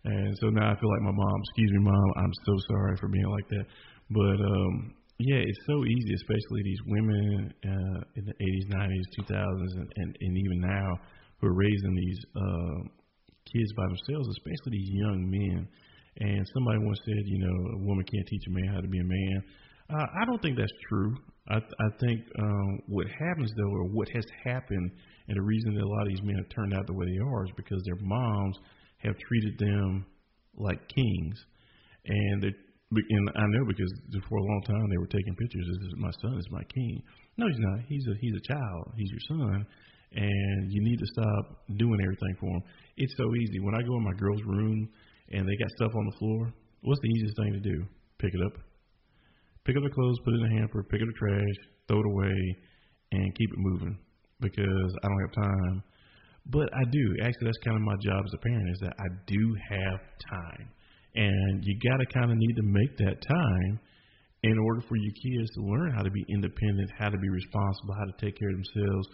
[0.05, 1.39] and so now I feel like my mom.
[1.51, 2.09] Excuse me, mom.
[2.17, 3.67] I'm so sorry for being like that,
[4.11, 9.73] but um, yeah, it's so easy, especially these women uh, in the 80s, 90s, 2000s,
[9.75, 10.95] and, and, and even now
[11.41, 12.79] who are raising these uh,
[13.51, 15.67] kids by themselves, especially these young men.
[16.21, 18.99] And somebody once said, you know, a woman can't teach a man how to be
[18.99, 19.43] a man.
[19.91, 21.17] Uh, I don't think that's true.
[21.49, 24.91] I, I think um, what happens though, or what has happened,
[25.29, 27.25] and the reason that a lot of these men have turned out the way they
[27.25, 28.57] are, is because their moms
[28.99, 30.05] have treated them
[30.59, 31.37] like kings,
[32.05, 32.53] and they
[32.91, 33.93] and I know because
[34.29, 35.65] for a long time they were taking pictures.
[35.69, 37.03] This is my son is my king.
[37.39, 37.81] No, he's not.
[37.89, 38.93] He's a he's a child.
[38.97, 39.67] He's your son,
[40.13, 42.63] and you need to stop doing everything for him.
[42.99, 43.61] It's so easy.
[43.61, 44.89] When I go in my girl's room
[45.33, 47.85] and they got stuff on the floor, what's the easiest thing to do?
[48.19, 48.68] Pick it up
[49.69, 52.09] pick up the clothes, put it in the hamper, pick up the trash, throw it
[52.09, 52.41] away,
[53.13, 53.99] and keep it moving
[54.41, 55.83] because I don't have time.
[56.49, 57.05] But I do.
[57.21, 60.73] Actually, that's kind of my job as a parent is that I do have time.
[61.15, 63.81] And you got to kind of need to make that time
[64.43, 67.93] in order for your kids to learn how to be independent, how to be responsible,
[67.93, 69.09] how to take care of themselves.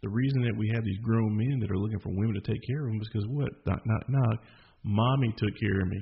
[0.00, 2.62] The reason that we have these grown men that are looking for women to take
[2.64, 3.52] care of them is because what?
[3.66, 4.38] Knock, knock, knock.
[4.84, 6.00] Mommy took care of me.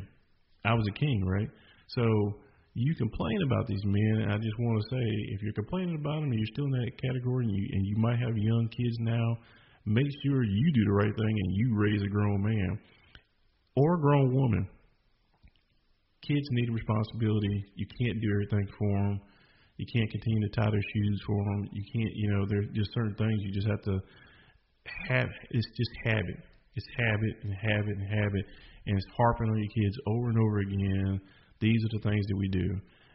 [0.64, 1.49] I was a king, right?
[1.88, 2.05] So
[2.77, 4.21] you complain about these men.
[4.21, 6.77] And I just want to say, if you're complaining about them and you're still in
[6.77, 9.39] that category, and you and you might have young kids now,
[9.87, 12.79] make sure you do the right thing and you raise a grown man
[13.77, 14.69] or a grown woman.
[16.29, 17.65] Kids need responsibility.
[17.77, 19.21] You can't do everything for them.
[19.79, 21.69] You can't continue to tie their shoes for them.
[21.73, 24.01] You can't, you know, there's just certain things you just have to
[25.09, 25.29] have.
[25.49, 26.45] It's just habit.
[26.75, 28.45] It's habit and habit and habit,
[28.85, 31.21] and it's harping on your kids over and over again
[31.61, 32.69] these are the things that we do.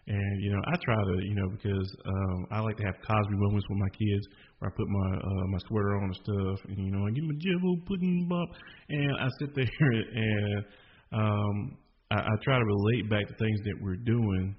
[0.08, 3.38] And you know, I try to, you know, because um, I like to have Cosby
[3.38, 4.26] moments with my kids,
[4.60, 7.22] where I put my uh, my sweater on and stuff, and you know, I give
[7.22, 8.50] them a jibble, pudding bop,
[8.90, 10.66] and I sit there and
[11.14, 11.78] um,
[12.10, 14.56] I, I try to relate back to things that we're doing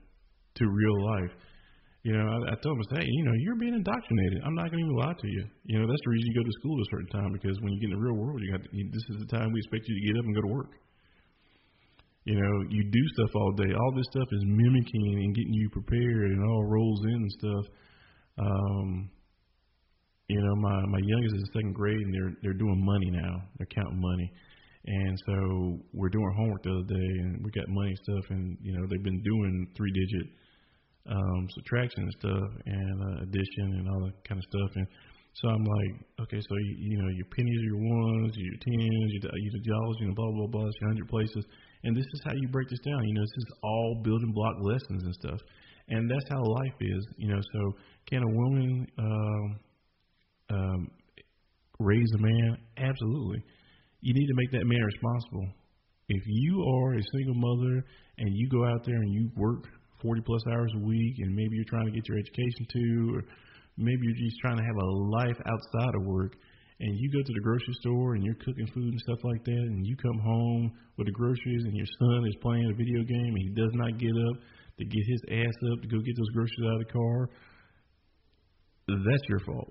[0.57, 1.35] to real life.
[2.03, 4.43] You know, I, I told them, hey, you know, you're being indoctrinated.
[4.45, 5.45] I'm not going to even lie to you.
[5.67, 7.73] You know, that's the reason you go to school at a certain time because when
[7.73, 9.61] you get in the real world, you got to, you, this is the time we
[9.61, 10.73] expect you to get up and go to work.
[12.25, 13.75] You know, you do stuff all day.
[13.75, 17.65] All this stuff is mimicking and getting you prepared, and all rolls in and stuff.
[18.39, 19.11] Um,
[20.29, 23.43] you know, my my youngest is in second grade, and they're they're doing money now.
[23.59, 24.33] They're counting money,
[24.87, 25.35] and so
[25.93, 29.03] we're doing homework the other day, and we got money stuff, and you know they've
[29.03, 30.27] been doing three digit
[31.11, 34.87] um, subtraction and stuff, and uh, addition and all that kind of stuff, and
[35.43, 39.27] so I'm like, okay, so you, you know your pennies, your ones, your tens, your,
[39.27, 41.45] your dollars, you know, blah blah blah, your hundred places
[41.85, 43.03] and this is how you break this down.
[43.05, 45.41] You know, this is all building block lessons and stuff.
[45.89, 47.07] And that's how life is.
[47.17, 47.73] You know, so
[48.09, 49.61] can a woman um,
[50.51, 50.91] um,
[51.79, 52.57] raise a man?
[52.79, 53.43] Absolutely.
[54.01, 55.49] You need to make that man responsible.
[56.09, 57.85] If you are a single mother
[58.19, 59.65] and you go out there and you work
[60.03, 63.23] 40 plus hours a week, and maybe you're trying to get your education too, or
[63.77, 66.35] maybe you're just trying to have a life outside of work,
[66.83, 69.65] and you go to the grocery store and you're cooking food and stuff like that,
[69.71, 73.33] and you come home with the groceries and your son is playing a video game
[73.39, 74.37] and he does not get up
[74.79, 77.19] to get his ass up to go get those groceries out of the car,
[78.89, 79.71] that's your fault.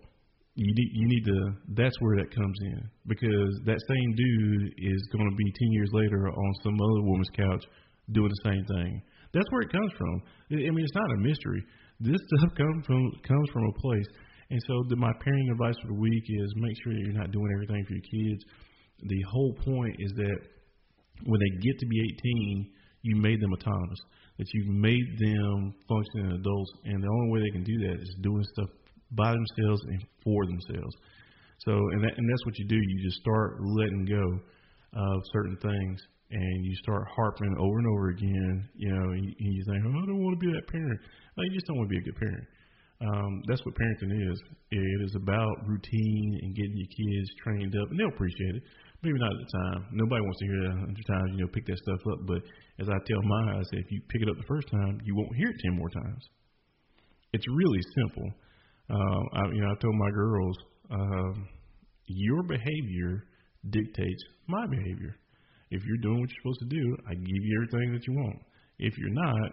[0.56, 1.40] You need, you need to.
[1.76, 5.90] That's where that comes in because that same dude is going to be ten years
[5.94, 7.64] later on some other woman's couch
[8.12, 9.02] doing the same thing.
[9.34, 10.16] That's where it comes from.
[10.52, 11.64] I mean, it's not a mystery.
[12.02, 14.10] This stuff comes from comes from a place.
[14.52, 17.32] And so the, my parenting advice for the week is make sure that you're not
[17.32, 18.44] doing everything for your kids.
[19.00, 20.40] The whole point is that
[21.24, 22.72] when they get to be 18,
[23.04, 24.00] you made them autonomous.
[24.38, 28.16] That you've made them functioning adults, and the only way they can do that is
[28.22, 28.70] doing stuff
[29.12, 30.96] by themselves and for themselves.
[31.60, 32.76] So, and that, and that's what you do.
[32.76, 34.40] You just start letting go
[35.00, 38.70] of certain things, and you start harping over and over again.
[38.76, 41.00] You know, and you, and you think, oh, I don't want to be that parent.
[41.38, 42.44] No, you just don't want to be a good parent.
[43.02, 44.38] Um, that's what parenting is.
[44.70, 48.64] It is about routine and getting your kids trained up, and they'll appreciate it.
[49.02, 49.82] Maybe not at the time.
[49.92, 52.20] Nobody wants to hear that a hundred times, you know, pick that stuff up.
[52.28, 52.42] But
[52.78, 55.16] as I tell mine, I say if you pick it up the first time, you
[55.16, 56.24] won't hear it ten more times.
[57.34, 58.30] It's really simple.
[58.90, 60.58] Uh, I, you know, I told my girls,
[60.92, 61.48] um,
[62.06, 63.24] your behavior
[63.72, 65.16] dictates my behavior.
[65.72, 68.38] If you're doing what you're supposed to do, I give you everything that you want.
[68.78, 69.50] If you're not,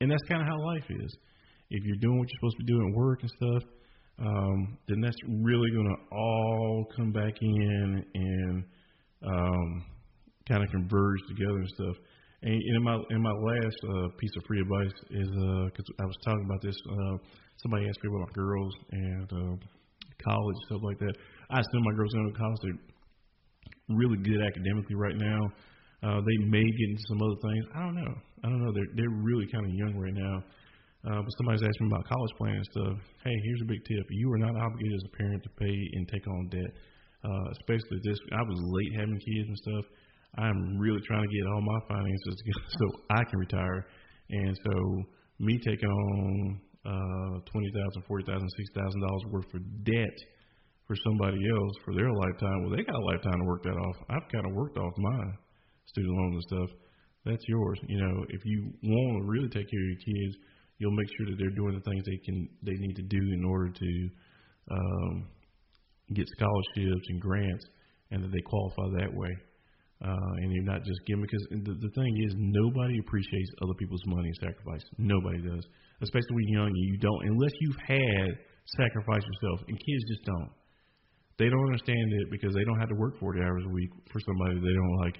[0.00, 1.16] and that's kind of how life is
[1.70, 3.62] if you're doing what you're supposed to be doing at work and stuff,
[4.18, 8.64] um, then that's really going to all come back in and
[9.26, 9.84] um,
[10.48, 11.96] kind of converge together and stuff.
[12.42, 16.06] And in my in my last uh, piece of free advice is because uh, I
[16.06, 16.76] was talking about this.
[16.88, 17.16] Uh,
[17.62, 19.56] somebody asked me about my girls and uh,
[20.22, 21.14] college stuff like that.
[21.50, 22.58] I assume my girls going to college.
[22.62, 25.40] They're really good academically right now.
[26.02, 27.64] Uh, they may get into some other things.
[27.74, 28.14] I don't know.
[28.44, 28.72] I don't know.
[28.72, 30.44] They're they're really kind of young right now.
[31.04, 32.98] Uh, but somebody's asking about college plans and stuff.
[33.22, 36.08] Hey, here's a big tip: you are not obligated as a parent to pay and
[36.08, 36.72] take on debt.
[37.24, 39.84] Uh, especially this, I was late having kids and stuff.
[40.38, 43.86] I'm really trying to get all my finances together so I can retire.
[44.30, 44.74] And so
[45.38, 50.16] me taking on uh, twenty thousand, forty thousand, sixty thousand dollars worth of debt
[50.86, 52.62] for somebody else for their lifetime.
[52.62, 53.96] Well, they got a lifetime to work that off.
[54.08, 55.20] I've kind of worked off my
[55.86, 56.70] student loans and stuff.
[57.24, 57.78] That's yours.
[57.88, 60.34] You know, if you want to really take care of your kids,
[60.78, 63.44] you'll make sure that they're doing the things they can they need to do in
[63.44, 63.90] order to
[64.70, 65.28] um,
[66.14, 67.64] get scholarships and grants,
[68.10, 69.32] and that they qualify that way.
[70.04, 74.04] Uh, and you're not just giving because the, the thing is nobody appreciates other people's
[74.06, 74.84] money and sacrifice.
[74.98, 75.64] Nobody does,
[76.02, 76.72] especially when you're young.
[76.74, 78.28] You don't unless you've had
[78.76, 80.52] sacrifice yourself, and kids just don't.
[81.38, 84.20] They don't understand it because they don't have to work 40 hours a week for
[84.20, 85.16] somebody they don't like,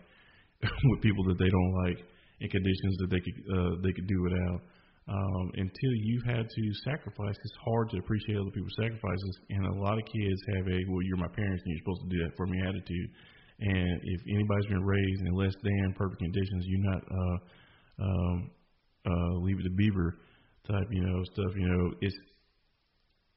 [0.92, 1.99] with people that they don't like,
[2.40, 4.61] in conditions that they could uh, they could do without.
[5.07, 9.38] Um, until you've had to sacrifice, it's hard to appreciate other people's sacrifices.
[9.51, 12.11] And a lot of kids have a "well, you're my parents and you're supposed to
[12.11, 13.11] do that for me" attitude
[13.59, 17.38] and if anybody's been raised in less than perfect conditions, you're not uh,
[18.05, 18.51] um,
[19.07, 20.19] uh, leave it to Beaver
[20.69, 21.57] type, you know, stuff.
[21.57, 22.16] You know, it's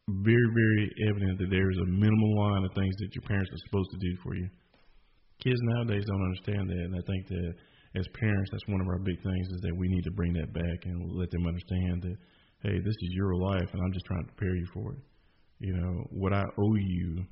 [0.10, 3.92] very, very evident that there's a minimal line of things that your parents are supposed
[3.92, 4.50] to do for you.
[5.40, 7.54] Kids nowadays don't understand that, and I think that
[8.00, 10.54] as parents, that's one of our big things is that we need to bring that
[10.54, 12.16] back and let them understand that,
[12.64, 15.00] hey, this is your life, and I'm just trying to prepare you for it.
[15.60, 17.26] You know, what I owe you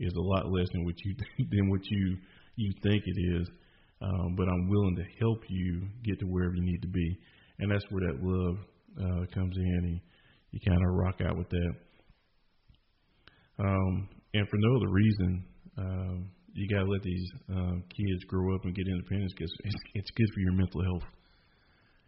[0.00, 1.14] is a lot less than what you
[1.50, 2.16] than what you
[2.56, 3.48] you think it is.
[4.00, 7.18] Um, but I'm willing to help you get to wherever you need to be,
[7.60, 8.56] and that's where that love
[8.98, 9.80] uh, comes in.
[9.84, 10.00] And
[10.50, 11.72] you kind of rock out with that.
[13.58, 15.44] Um, and for no other reason,
[15.78, 19.76] um, you got to let these um, kids grow up and get independence because it's,
[19.94, 21.06] it's good for your mental health.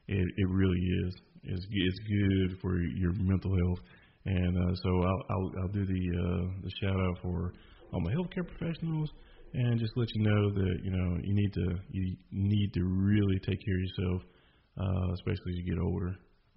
[0.09, 1.15] It, it really is.
[1.45, 3.81] It's, it's good for your mental health.
[4.27, 7.53] And uh, so I'll, I'll, I'll do the uh, the shout out for
[7.93, 9.09] all my healthcare professionals,
[9.55, 13.39] and just let you know that you know you need to you need to really
[13.39, 14.23] take care of yourself,
[14.79, 16.15] uh, especially as you get older,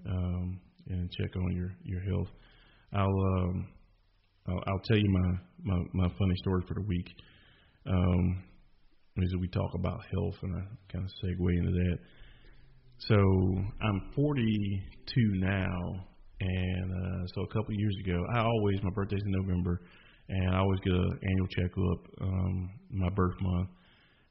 [0.09, 2.27] um, and check on your your health.
[2.93, 3.67] I'll um,
[4.49, 7.07] I'll, I'll tell you my, my my funny story for the week.
[7.85, 8.43] Um,
[9.17, 11.97] as we talk about health, and I kind of segue into that.
[12.99, 16.05] So I'm 42 now,
[16.39, 19.81] and uh, so a couple years ago, I always my birthday's in November
[20.29, 23.69] and I always get an annual checkup um, my birth month,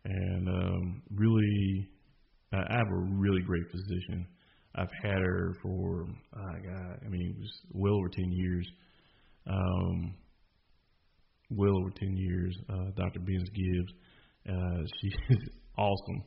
[0.04, 1.88] and um, really,
[2.52, 4.26] I have a really great physician.
[4.74, 8.66] I've had her for, oh God, I mean, it was well over ten years.
[9.46, 10.14] Um,
[11.56, 12.56] well over ten years.
[12.68, 13.20] Uh, Dr.
[13.20, 13.92] Benz Gibbs.
[14.48, 15.38] Uh, she's
[15.78, 16.22] awesome,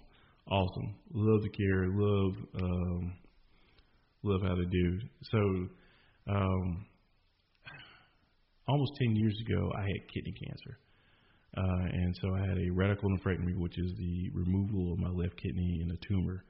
[0.50, 0.96] awesome.
[1.14, 3.14] Love the care, love, um,
[4.24, 5.00] love how they do.
[5.32, 5.40] So.
[6.28, 6.86] Um,
[8.68, 10.78] almost 10 years ago, I had kidney cancer.
[11.58, 15.42] Uh, and so I had a radical nephrectomy, which is the removal of my left
[15.42, 16.44] kidney in a tumor.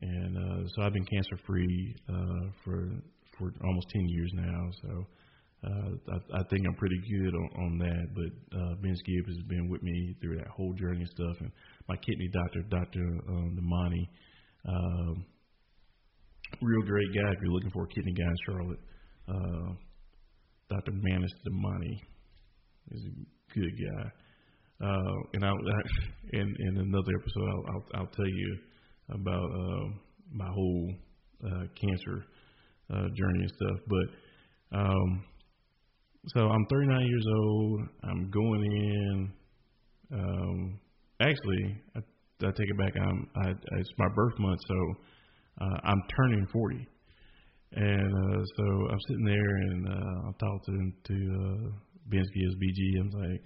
[0.00, 2.88] And uh, so I've been cancer free uh, for
[3.36, 4.70] for almost 10 years now.
[4.82, 5.06] So
[5.62, 8.06] uh, I, I think I'm pretty good on, on that.
[8.14, 11.36] But uh, Vince Gibbs has been with me through that whole journey and stuff.
[11.40, 11.50] And
[11.88, 13.04] my kidney doctor, Dr.
[13.28, 14.08] Um, Damani,
[14.68, 15.24] um,
[16.62, 18.80] real great guy if you're looking for a kidney guy in Charlotte.
[19.28, 19.74] Uh,
[20.70, 20.92] Dr.
[20.92, 22.02] Manis money
[22.92, 24.10] is a good guy.
[24.82, 25.80] Uh, and I, I
[26.32, 28.58] in in another episode, I'll I'll, I'll tell you
[29.10, 29.88] about uh,
[30.32, 30.94] my whole
[31.44, 32.24] uh, cancer
[32.90, 33.78] uh, journey and stuff.
[33.88, 35.24] But um,
[36.28, 37.80] so I'm 39 years old.
[38.04, 39.32] I'm going in.
[40.12, 40.80] Um,
[41.20, 42.00] actually, I,
[42.46, 42.92] I take it back.
[43.00, 44.94] I'm I, it's my birth month, so
[45.62, 46.86] uh, I'm turning 40.
[47.72, 51.70] And uh, so I'm sitting there and uh, I'm talking to uh,
[52.12, 53.00] Bensky as BG.
[53.00, 53.40] I'm like,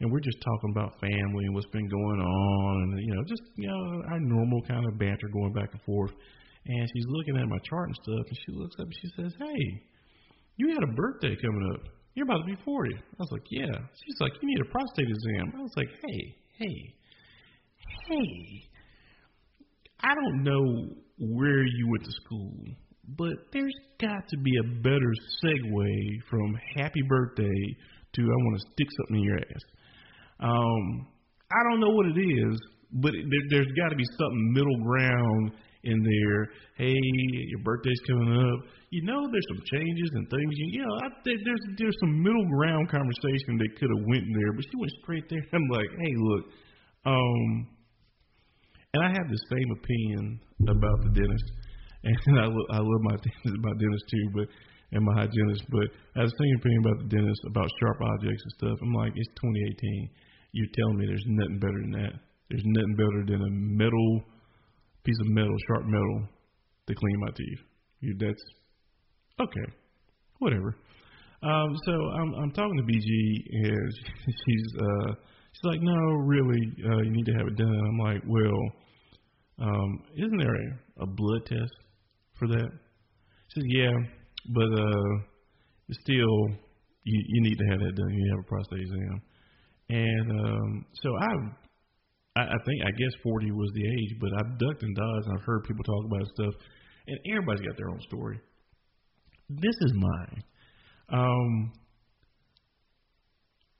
[0.00, 3.42] and we're just talking about family and what's been going on, and you know, just
[3.56, 6.12] you know, our normal kind of banter going back and forth.
[6.66, 9.32] And she's looking at my chart and stuff, and she looks up and she says,
[9.38, 9.82] "Hey,
[10.56, 12.01] you had a birthday coming up.
[12.14, 13.72] You're about to be 40." I was like, "Yeah."
[14.04, 16.94] She's like, "You need a prostate exam." I was like, "Hey, hey,
[18.08, 18.68] hey."
[20.00, 22.52] I don't know where you went to school
[23.16, 27.76] but there's got to be a better segue from happy birthday
[28.14, 29.62] to I want to stick something in your ass.
[30.40, 31.06] Um,
[31.50, 32.60] I don't know what it is,
[32.92, 35.52] but there, there's got to be something middle ground
[35.84, 36.40] in there.
[36.76, 38.60] Hey, your birthday's coming up.
[38.90, 40.52] You know, there's some changes and things.
[40.56, 44.64] You, know, I there's there's some middle ground conversation that could have went there, but
[44.64, 45.42] she went straight there.
[45.52, 46.44] I'm like, hey, look,
[47.06, 47.66] um,
[48.94, 51.48] and I have the same opinion about the dentist,
[52.26, 54.46] and I lo- I love my dentist, my dentist too, but
[54.92, 58.44] and my hygienist, but I have the same opinion about the dentist about sharp objects
[58.44, 58.78] and stuff.
[58.82, 60.10] I'm like, it's 2018.
[60.52, 62.14] You're telling me there's nothing better than that.
[62.52, 64.20] There's nothing better than a metal
[65.04, 66.28] piece of metal, sharp metal,
[66.86, 68.18] to clean my teeth.
[68.18, 68.42] That's
[69.40, 69.72] okay,
[70.38, 70.76] whatever.
[71.42, 73.92] Um, so I'm I'm talking to BG and
[74.26, 75.14] she's uh
[75.52, 75.94] she's like, no,
[76.24, 77.68] really, uh, you need to have it done.
[77.68, 78.60] I'm like, well,
[79.60, 81.72] um, isn't there a, a blood test
[82.38, 82.68] for that?
[83.48, 83.92] She says, yeah,
[84.54, 85.22] but uh,
[86.02, 86.48] still
[87.04, 88.10] you you need to have that done.
[88.10, 89.22] You have a prostate exam.
[89.88, 91.52] And um, so I've
[92.36, 95.38] I, I think I guess 40 was the age, but I've ducked and dodged and
[95.38, 96.54] I've heard people talk about stuff,
[97.06, 98.40] and everybody's got their own story.
[99.50, 100.42] This is mine.
[101.10, 101.72] Um,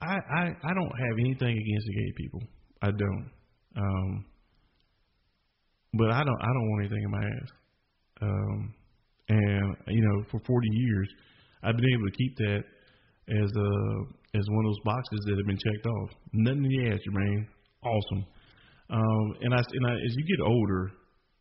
[0.03, 2.41] I I I don't have anything against the gay people.
[2.83, 3.31] I don't.
[3.77, 4.25] Um,
[5.95, 7.51] but I don't I don't want anything in my ass.
[8.23, 8.75] Um,
[9.29, 11.09] and you know, for 40 years,
[11.63, 12.63] I've been able to keep that
[13.29, 13.71] as a
[14.37, 16.11] as one of those boxes that have been checked off.
[16.33, 17.47] Nothing in the ass, Jermaine.
[17.85, 18.27] Awesome.
[18.93, 20.93] Um, and I and I, as you get older,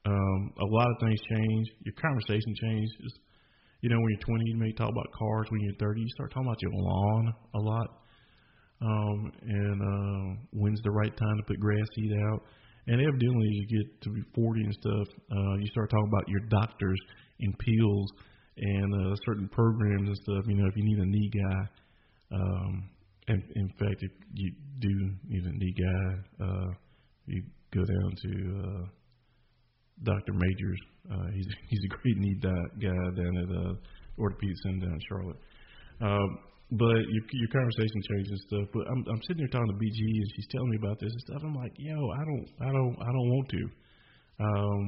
[0.06, 1.68] um, a lot of things change.
[1.84, 3.14] Your conversation changes.
[3.82, 5.47] You know, when you're 20, you may talk about cars.
[5.49, 7.88] When you're 30, you start talking about your lawn a lot.
[8.82, 12.41] Um, and uh, when's the right time to put grass seed out?
[12.88, 16.41] And evidently, you get to be 40 and stuff, uh, you start talking about your
[16.49, 16.99] doctors
[17.39, 18.12] and pills
[18.58, 20.43] and uh, certain programs and stuff.
[20.47, 21.62] You know, if you need a knee guy,
[22.34, 22.89] um,
[23.28, 24.89] and in fact, if you do
[25.28, 26.72] need a knee guy, uh,
[27.32, 28.84] you go down to uh,
[30.04, 30.34] Dr.
[30.34, 30.82] Majors.
[31.10, 32.64] Uh, he's he's a great knee guy
[33.16, 33.74] down at uh,
[34.20, 35.40] Orthopedic Center down in Charlotte.
[36.02, 36.30] Um,
[36.72, 38.66] but your your conversation changes and stuff.
[38.74, 41.24] But I'm I'm sitting there talking to BG and she's telling me about this and
[41.28, 41.42] stuff.
[41.44, 43.64] I'm like, yo, I don't I don't I don't want to.
[44.42, 44.84] Um,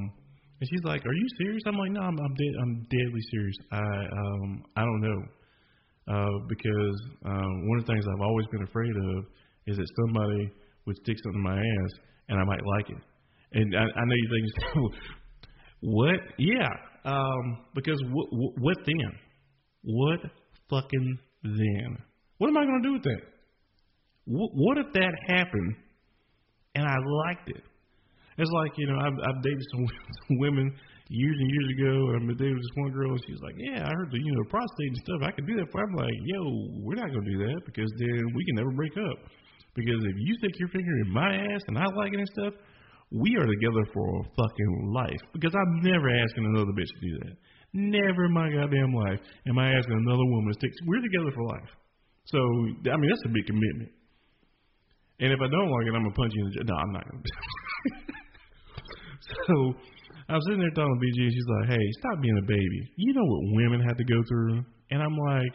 [0.60, 1.62] and she's like, Are you serious?
[1.66, 3.56] I'm like, No, I'm I'm dead I'm deadly serious.
[3.72, 5.20] I um I don't know.
[6.04, 9.24] Uh, because um, one of the things I've always been afraid of
[9.66, 10.52] is that somebody
[10.86, 11.92] would stick something in my ass
[12.28, 13.02] and I might like it.
[13.52, 14.94] And I, I know you think,
[15.80, 16.20] what?
[16.38, 16.68] Yeah.
[17.04, 19.12] Um, because w- w- what then?
[19.82, 20.20] What
[20.70, 21.98] fucking then?
[22.38, 23.22] What am I going to do with that?
[24.26, 25.76] W- what if that happened
[26.74, 27.62] and I liked it?
[28.38, 29.86] It's like, you know, I've, I've dated some,
[30.40, 30.72] women
[31.08, 33.54] years and years ago, and I've been dating this one girl, and she was like,
[33.58, 35.20] Yeah, I heard the, you know, prostate and stuff.
[35.22, 36.40] I could do that for I'm like, Yo,
[36.80, 39.18] we're not to do that because then we can never break up.
[39.74, 42.54] Because if you stick your finger in my ass and I like it and stuff,
[43.10, 45.22] we are together for a fucking life.
[45.32, 47.34] Because I'm never asking another bitch to do that.
[47.74, 49.18] Never in my goddamn life
[49.48, 50.70] am I asking another woman to stick.
[50.86, 51.70] We're together for life.
[52.26, 53.90] So, I mean, that's a big commitment.
[55.20, 56.64] And if I don't like it, I'm gonna punch you in the.
[56.66, 57.22] No, I'm not gonna.
[59.46, 59.54] so
[60.28, 62.80] I was sitting there talking to BG, and she's like, "Hey, stop being a baby.
[62.96, 65.54] You know what women have to go through." And I'm like,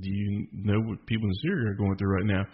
[0.00, 2.44] "Do you know what people in Syria are going through right now?"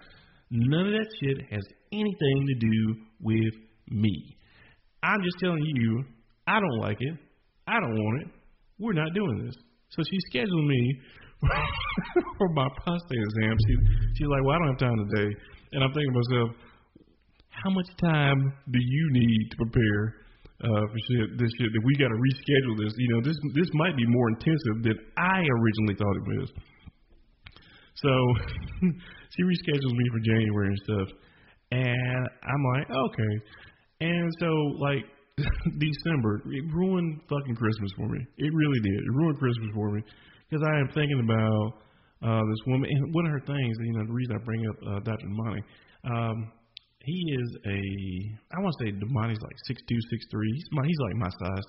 [0.53, 3.55] None of that shit has anything to do with
[3.89, 4.37] me.
[5.03, 6.05] I'm just telling you,
[6.47, 7.17] I don't like it.
[7.67, 8.29] I don't want it.
[8.79, 9.57] We're not doing this.
[9.97, 11.01] So she scheduled me
[12.37, 13.57] for my prostate exam.
[13.65, 13.75] She,
[14.19, 15.31] she's like, "Well, I don't have time today."
[15.73, 16.49] And I'm thinking to myself,
[17.49, 20.03] how much time do you need to prepare
[20.69, 21.71] uh, for shit, this shit?
[21.73, 22.93] That we got to reschedule this.
[23.01, 26.49] You know, this this might be more intensive than I originally thought it was.
[27.95, 28.11] So
[29.37, 31.09] she reschedules me for January and stuff,
[31.71, 33.35] and I'm like, okay.
[34.01, 34.47] And so
[34.79, 35.05] like
[35.79, 38.21] December, it ruined fucking Christmas for me.
[38.39, 39.01] It really did.
[39.01, 40.03] It ruined Christmas for me
[40.49, 41.83] because I am thinking about
[42.23, 42.89] uh, this woman.
[42.91, 45.27] And one of her things, you know, the reason I bring up uh, Dr.
[45.27, 45.63] Damani,
[46.05, 46.53] um,
[47.05, 47.79] he is a,
[48.55, 50.51] I want to say Damani's like six two, six three.
[50.55, 51.67] He's my, he's like my size,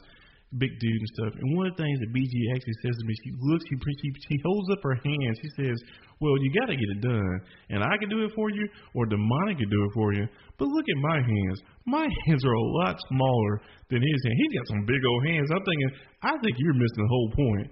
[0.58, 1.34] big dude and stuff.
[1.40, 4.10] And one of the things that BG actually says to me, she looks, she she,
[4.30, 5.32] she holds up her hand.
[5.42, 5.78] She says,
[6.22, 7.36] "Well, you got to get it done,
[7.70, 10.26] and I can do it for you, or Damani can do it for you.
[10.58, 11.60] But look at my hands.
[11.86, 14.36] My hands are a lot smaller than his hand.
[14.38, 15.50] He's got some big old hands.
[15.50, 15.92] I'm thinking,
[16.22, 17.68] I think you're missing the whole point.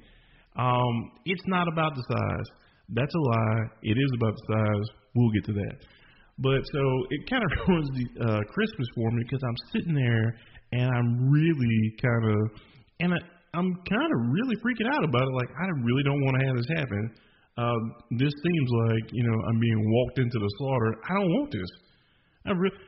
[0.58, 2.50] Um, it's not about the size.
[2.90, 3.64] That's a lie.
[3.84, 4.88] It is about the size.
[5.16, 5.76] We'll get to that.
[6.40, 10.36] But so it kind of ruins the uh, Christmas for me because I'm sitting there
[10.72, 12.62] and I'm really kind of
[13.02, 13.18] and I,
[13.54, 15.34] I'm kind of really freaking out about it.
[15.34, 17.04] Like, I really don't want to have this happen.
[17.58, 20.96] Um, this seems like you know I'm being walked into the slaughter.
[21.10, 21.72] I don't want this.
[22.46, 22.82] I re-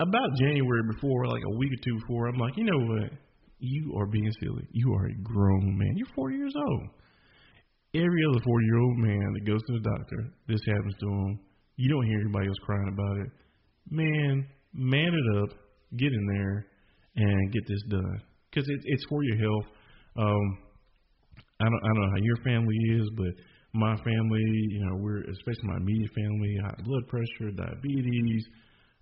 [0.00, 3.12] about January before, like a week or two before, I'm like, you know what?
[3.58, 4.66] You are being silly.
[4.72, 5.92] You are a grown man.
[5.96, 6.88] You're 40 years old.
[7.94, 11.40] Every other 40 year old man that goes to the doctor, this happens to him.
[11.76, 13.30] You don't hear anybody else crying about it.
[13.90, 15.50] Man, man it up,
[15.98, 16.66] get in there,
[17.16, 19.66] and get this done because it, it's for your health.
[20.16, 20.58] Um,
[21.60, 23.32] I don't, I don't know how your family is, but
[23.72, 28.44] my family, you know, we're especially my immediate family, high blood pressure, diabetes,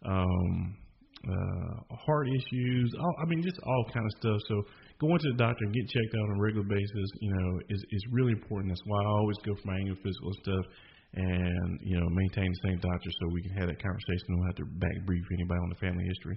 [0.04, 0.76] um,
[1.24, 2.92] uh, heart issues.
[3.00, 4.38] All, I mean, just all kind of stuff.
[4.48, 4.62] So
[5.00, 7.82] going to the doctor and getting checked out on a regular basis, you know, is
[7.90, 8.70] is really important.
[8.70, 10.64] That's why I always go for my annual physical stuff,
[11.14, 14.24] and you know, maintain the same doctor so we can have that conversation.
[14.28, 16.36] We don't have to back brief anybody on the family history.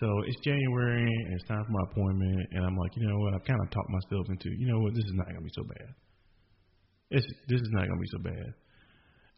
[0.00, 3.34] So it's January and it's time for my appointment, and I'm like, you know what?
[3.34, 4.92] I've kind of talked myself into, you know what?
[4.92, 5.88] This is not gonna be so bad.
[7.10, 8.52] It's this is not gonna be so bad.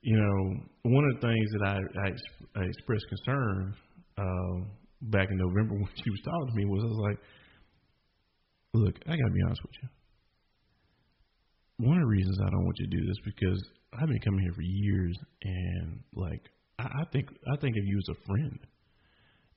[0.03, 3.75] You know, one of the things that I I, I expressed concern
[4.19, 4.57] uh,
[5.03, 7.19] back in November when she was talking to me was I was like,
[8.75, 9.89] look, I gotta be honest with you.
[11.87, 13.63] One of the reasons I don't want you to do this because
[13.95, 16.43] I've been coming here for years, and like
[16.81, 18.59] I, I think I think of you as a friend,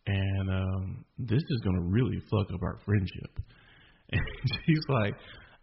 [0.08, 3.39] and um, this is gonna really fuck up our friendship.
[4.14, 4.22] And
[4.66, 5.14] she's like,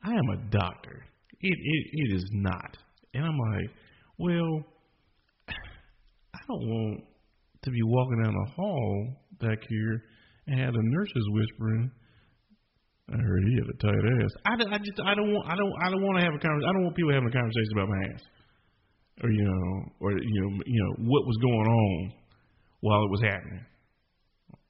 [0.03, 1.05] I am a doctor.
[1.41, 2.79] It it it is not.
[3.13, 3.71] And I'm like,
[4.19, 4.65] well,
[6.35, 7.05] I don't want
[7.65, 9.07] to be walking down the hall
[9.41, 10.03] back here
[10.47, 11.91] and have the nurses whispering.
[13.11, 14.33] I heard he had a tight ass.
[14.45, 16.69] I, I just I don't want I don't I don't want to have a conversation.
[16.69, 18.23] I don't want people having a conversation about my ass,
[19.25, 19.65] or you know,
[20.01, 22.13] or you know, you know what was going on
[22.81, 23.65] while it was happening.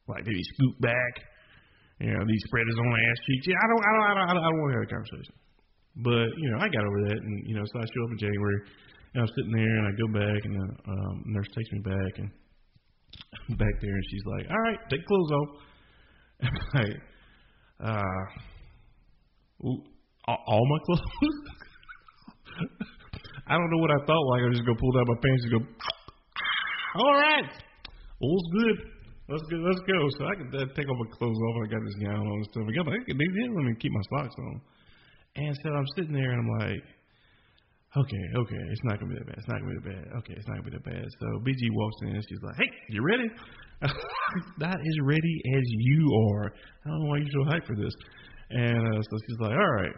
[0.09, 1.15] Like did he scoot back?
[2.01, 3.47] You know, did he spread his own ass cheeks?
[3.49, 4.93] Yeah, I don't I don't I don't I don't, I don't want to have a
[4.93, 5.35] conversation.
[5.99, 8.19] But you know, I got over that, and you know, so I show up in
[8.23, 8.61] January,
[9.15, 12.13] and I'm sitting there, and I go back, and the um, nurse takes me back,
[12.23, 12.31] and
[13.51, 15.49] I'm back there, and she's like, "All right, take clothes off."
[16.39, 16.97] And I'm like,
[17.83, 18.23] uh,
[19.67, 19.83] ooh,
[20.29, 21.03] all, all my clothes.
[23.49, 24.25] I don't know what I thought.
[24.31, 25.61] Like I was just gonna pull down my pants and go.
[26.95, 27.51] All right,
[28.23, 28.98] all's good.
[29.29, 29.57] Let's go.
[29.61, 29.99] Let's go.
[30.17, 31.55] So I could uh, take all my clothes off.
[31.61, 32.65] I got this gown on and stuff.
[32.65, 32.81] I.
[32.81, 34.61] I, they didn't let me keep my socks on.
[35.37, 36.83] And so I'm sitting there and I'm like,
[37.97, 39.37] okay, okay, it's not gonna be that bad.
[39.39, 40.17] It's not gonna be that bad.
[40.19, 41.05] Okay, it's not gonna be that bad.
[41.21, 43.29] So BG walks in and she's like, hey, you ready?
[44.59, 46.47] not as ready as you are.
[46.47, 47.93] I don't know why you're so hyped for this.
[48.51, 49.97] And uh, so she's like, all right.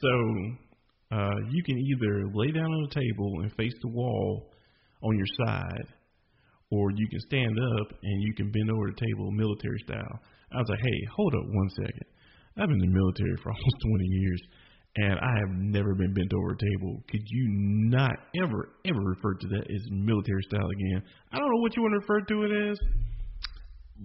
[0.00, 4.50] So uh, you can either lay down on the table and face the wall
[5.02, 5.86] on your side,
[6.70, 10.20] or you can stand up and you can bend over the table military style.
[10.52, 12.08] I was like, hey, hold up one second.
[12.58, 14.42] I've been in the military for almost 20 years,
[14.96, 17.02] and I have never been bent over a table.
[17.08, 17.44] Could you
[17.88, 21.02] not ever, ever refer to that as military style again?
[21.32, 22.78] I don't know what you want to refer to it as,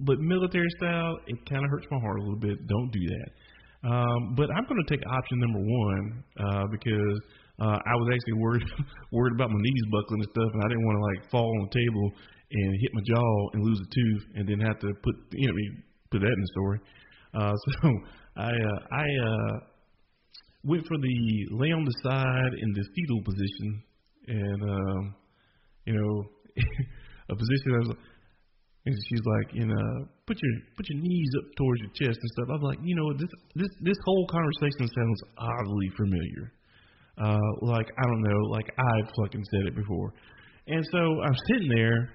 [0.05, 2.67] but military style, it kind of hurts my heart a little bit.
[2.67, 3.29] Don't do that.
[3.83, 7.19] Um, but I'm going to take option number one uh, because
[7.59, 8.63] uh, I was actually worried
[9.11, 11.67] worried about my knees buckling and stuff, and I didn't want to like fall on
[11.67, 12.05] the table
[12.53, 15.53] and hit my jaw and lose a tooth, and then have to put you know
[16.11, 16.79] put that in the story.
[17.33, 17.89] Uh, so
[18.37, 19.59] I uh, I uh,
[20.63, 23.83] went for the lay on the side in the fetal position,
[24.27, 25.15] and um,
[25.85, 26.23] you know
[27.29, 27.97] a position that was.
[28.85, 32.31] And she's like, you know, put your put your knees up towards your chest and
[32.35, 32.49] stuff.
[32.51, 36.51] I'm like, you know, this this this whole conversation sounds oddly familiar.
[37.17, 40.13] Uh, like I don't know, like I've fucking said it before.
[40.67, 42.11] And so I'm sitting there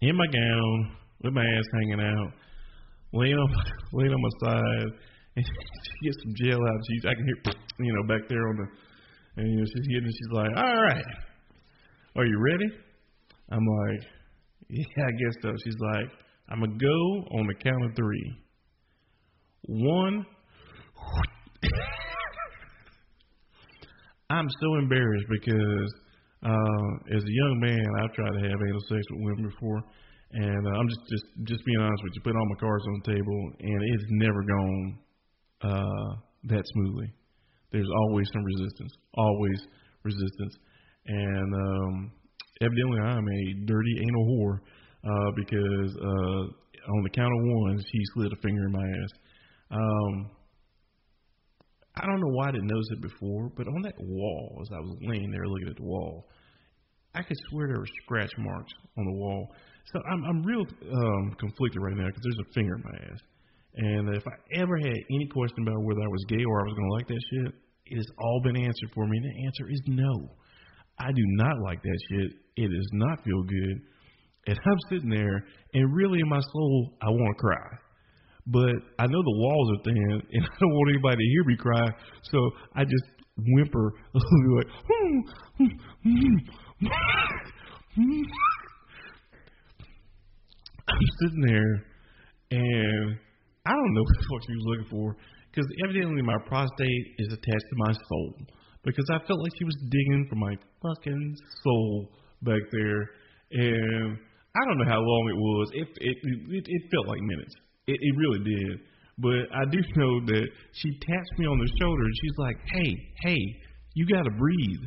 [0.00, 2.32] in my gown with my ass hanging out,
[3.12, 3.54] laying on
[3.92, 4.92] laying on my side,
[5.36, 6.80] and she gets some gel out.
[6.88, 7.36] She's I can hear
[7.80, 8.66] you know back there on the,
[9.42, 10.06] and you know she's getting.
[10.06, 11.04] She's like, all right,
[12.16, 12.70] are you ready?
[13.50, 14.02] I'm like,
[14.68, 15.52] yeah, I guess so.
[15.64, 16.10] She's like,
[16.48, 18.36] I'm gonna go on the count of three.
[19.62, 20.26] One.
[24.30, 25.92] I'm so embarrassed because
[26.42, 29.84] uh, as a young man, I've tried to have anal sex with women before,
[30.32, 32.22] and uh, I'm just just just being honest with you.
[32.22, 34.98] Put all my cards on the table, and it's never gone
[35.62, 36.10] uh,
[36.44, 37.12] that smoothly.
[37.72, 39.60] There's always some resistance, always
[40.02, 40.54] resistance,
[41.06, 42.12] and um,
[42.62, 44.58] evidently I'm a dirty anal whore
[45.04, 46.42] uh, because uh,
[46.88, 49.12] on the count of one, she slid a finger in my ass.
[49.70, 50.30] Um,
[52.00, 54.80] I don't know why I didn't notice it before, but on that wall, as I
[54.80, 56.26] was laying there looking at the wall,
[57.14, 59.52] I could swear there were scratch marks on the wall.
[59.92, 63.20] So I'm I'm real um, conflicted right now because there's a finger in my ass,
[63.74, 66.74] And if I ever had any question about whether I was gay or I was
[66.74, 67.54] going to like that shit,
[67.86, 69.18] it has all been answered for me.
[69.18, 70.30] And the answer is no.
[70.98, 72.32] I do not like that shit.
[72.56, 73.76] It does not feel good.
[74.46, 75.44] And I'm sitting there,
[75.74, 77.68] and really in my soul, I want to cry.
[78.46, 81.56] But I know the walls are thin, and I don't want anybody to hear me
[81.56, 81.88] cry.
[82.22, 83.04] So I just
[83.36, 85.20] whimper a little like, hmm,
[85.58, 85.66] hmm,
[86.04, 86.36] hmm,
[90.88, 91.84] I'm sitting there,
[92.50, 93.16] and
[93.66, 95.16] I don't know what she was looking for
[95.50, 98.34] because evidently my prostate is attached to my soul
[98.84, 102.12] because I felt like she was digging for my fucking soul
[102.42, 103.00] back there,
[103.52, 104.18] and
[104.56, 105.70] I don't know how long it was.
[105.74, 107.54] It it it, it felt like minutes.
[107.90, 108.72] It, it really did.
[109.18, 112.90] But I do know that she taps me on the shoulder and she's like, "Hey,
[113.26, 113.42] hey,
[113.94, 114.84] you gotta breathe."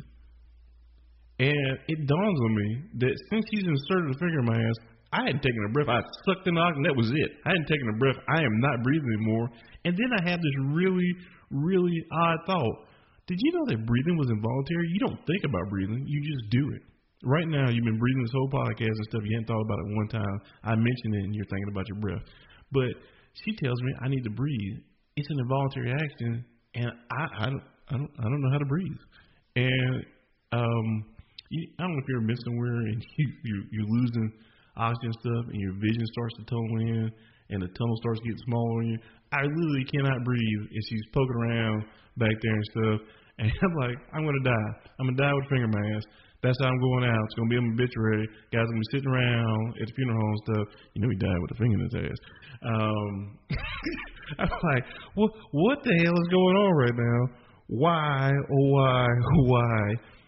[1.38, 2.68] And it dawns on me
[3.04, 4.78] that since she's inserted a finger in my ass,
[5.14, 5.90] I hadn't taken a breath.
[5.90, 6.82] I sucked in oxygen.
[6.86, 7.30] That was it.
[7.46, 8.18] I hadn't taken a breath.
[8.26, 9.50] I am not breathing anymore.
[9.84, 11.10] And then I had this really,
[11.50, 12.76] really odd thought.
[13.26, 14.86] Did you know that breathing was involuntary?
[14.90, 16.02] You don't think about breathing.
[16.06, 16.82] You just do it.
[17.24, 19.22] Right now, you've been breathing this whole podcast and stuff.
[19.24, 20.36] You hadn't thought about it one time.
[20.62, 22.24] I mentioned it, and you're thinking about your breath.
[22.74, 22.90] But
[23.32, 24.82] she tells me I need to breathe.
[25.16, 26.44] It's an involuntary action,
[26.74, 29.02] and I, I don't, I don't, I don't know how to breathe.
[29.54, 30.04] And
[30.52, 30.86] um,
[31.50, 34.32] you, I don't know if you're been somewhere and you, you you're losing
[34.76, 37.10] oxygen stuff, and your vision starts to tunnel in,
[37.50, 38.98] and the tunnel starts getting smaller on you.
[39.30, 41.84] I literally cannot breathe, and she's poking around
[42.18, 43.00] back there and stuff.
[43.36, 44.72] And I'm like, I'm gonna die.
[45.00, 46.04] I'm gonna die with a finger in my ass.
[46.44, 47.24] That's how I'm going out.
[47.24, 48.28] It's gonna be my obituary.
[48.52, 50.66] Guys gonna be sitting around at the funeral home stuff.
[50.92, 52.20] You know he died with a finger in his ass.
[52.68, 53.14] Um,
[54.44, 54.84] I'm like,
[55.16, 57.20] what what the hell is going on right now?
[57.72, 59.08] Why, oh why,
[59.48, 59.80] why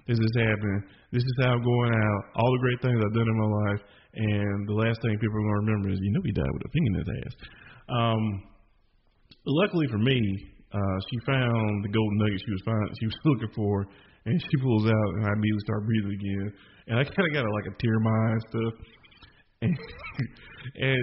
[0.09, 0.89] is this happening?
[1.13, 2.23] This is how I'm going out.
[2.41, 3.83] All the great things I've done in my life,
[4.17, 6.73] and the last thing people are gonna remember is you know he died with a
[6.73, 7.35] finger in his ass.
[7.93, 8.23] Um,
[9.45, 10.17] luckily for me,
[10.73, 13.87] uh, she found the golden nugget she was find, she was looking for,
[14.27, 16.47] and she pulls out, and I immediately start breathing again.
[16.89, 18.75] And I kind of got a, like a tear in my eye and stuff.
[19.63, 19.73] And,
[20.91, 21.03] and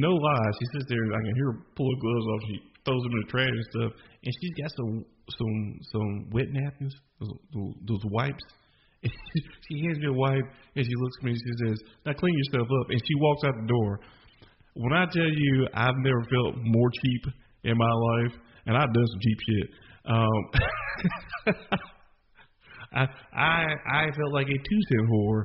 [0.00, 2.40] no lie, she sits there, and I can hear her pull her gloves off.
[2.48, 3.92] She throws them in the trash and stuff,
[4.24, 4.92] and she's got some
[5.24, 5.56] some
[5.92, 8.44] some wet napkins, those, those wipes.
[9.04, 9.12] And
[9.68, 12.34] she hands me a wipe, and she looks at me and she says, "Now clean
[12.34, 14.00] yourself up." And she walks out the door.
[14.74, 17.22] When I tell you, I've never felt more cheap
[17.62, 18.34] in my life
[18.66, 19.70] and I've done some cheap shit.
[20.06, 20.42] Um,
[22.94, 25.42] I I I felt like a two cent whore,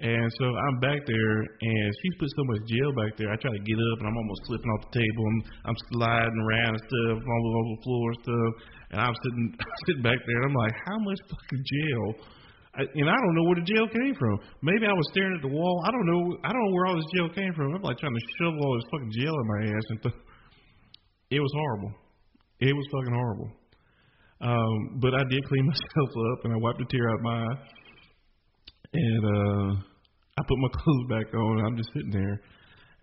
[0.00, 3.28] and so I'm back there, and she's put so much gel back there.
[3.28, 5.38] I try to get up, and I'm almost slipping off the table, and
[5.68, 8.52] I'm sliding around and stuff, all over the floor and stuff,
[8.92, 9.46] and I'm sitting
[9.86, 12.08] sitting back there, and I'm like, how much fucking gel?
[12.76, 14.36] I, and I don't know where the gel came from.
[14.60, 15.80] Maybe I was staring at the wall.
[15.88, 16.36] I don't know.
[16.44, 17.72] I don't know where all this gel came from.
[17.72, 20.20] I'm like trying to shovel all this fucking gel in my ass, and th-
[21.32, 21.92] it was horrible.
[22.60, 23.48] It was fucking horrible.
[24.40, 27.58] Um, but I did clean myself up and I wiped a tear out my eye.
[28.92, 29.80] And uh,
[30.38, 31.64] I put my clothes back on.
[31.66, 32.40] I'm just sitting there.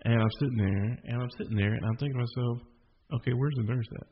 [0.06, 2.58] And I'm sitting there and I'm sitting there and I'm thinking to myself,
[3.16, 4.08] okay, where's the nurse at?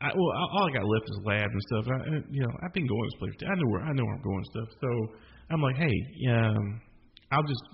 [0.00, 1.84] I, well, all I got left is lab and stuff.
[1.92, 1.98] I,
[2.32, 3.32] you know, I've been going to this place.
[3.44, 4.68] I know where I know where I'm going and stuff.
[4.80, 4.88] So
[5.52, 5.96] I'm like, hey,
[6.32, 6.80] um,
[7.32, 7.64] I'll just,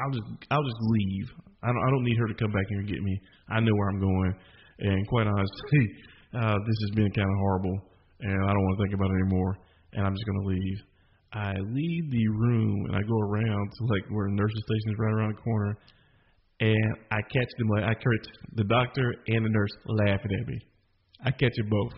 [0.00, 1.28] I'll just, I'll just leave.
[1.62, 3.20] I don't, I don't need her to come back here and get me.
[3.50, 4.32] I know where I'm going.
[4.80, 5.84] And quite honestly,
[6.34, 7.78] uh, this has been kind of horrible,
[8.20, 9.58] and I don't want to think about it anymore.
[9.92, 10.78] And I'm just going to leave.
[11.32, 14.98] I leave the room and I go around to like where the nurse's station is
[14.98, 15.76] right around the corner,
[16.60, 20.58] and I catch them like I catch the doctor and the nurse laughing at me.
[21.24, 21.92] I catch it both.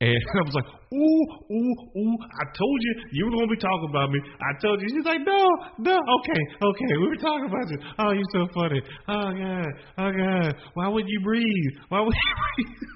[0.00, 1.24] And I was like, ooh,
[1.56, 4.20] ooh, ooh, I told you you were to be talking about me.
[4.20, 4.88] I told you.
[4.92, 5.40] She's like, no,
[5.78, 7.78] no, okay, okay, we were talking about you.
[7.98, 8.80] Oh, you're so funny.
[9.08, 10.54] Oh, God, oh, God.
[10.74, 11.72] Why would you breathe?
[11.88, 12.34] Why would you
[12.66, 12.88] breathe?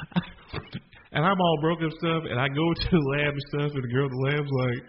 [1.12, 3.84] and I'm all broken up stuff, and I go to the lab and stuff, and
[3.84, 4.82] the girl at the lab's like,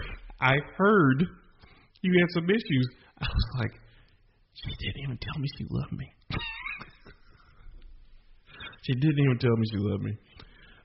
[0.40, 1.24] I heard
[2.02, 2.88] you had some issues.
[3.20, 3.72] I was like,
[4.54, 6.12] she didn't even tell me she loved me.
[8.82, 10.12] she didn't even tell me she loved me.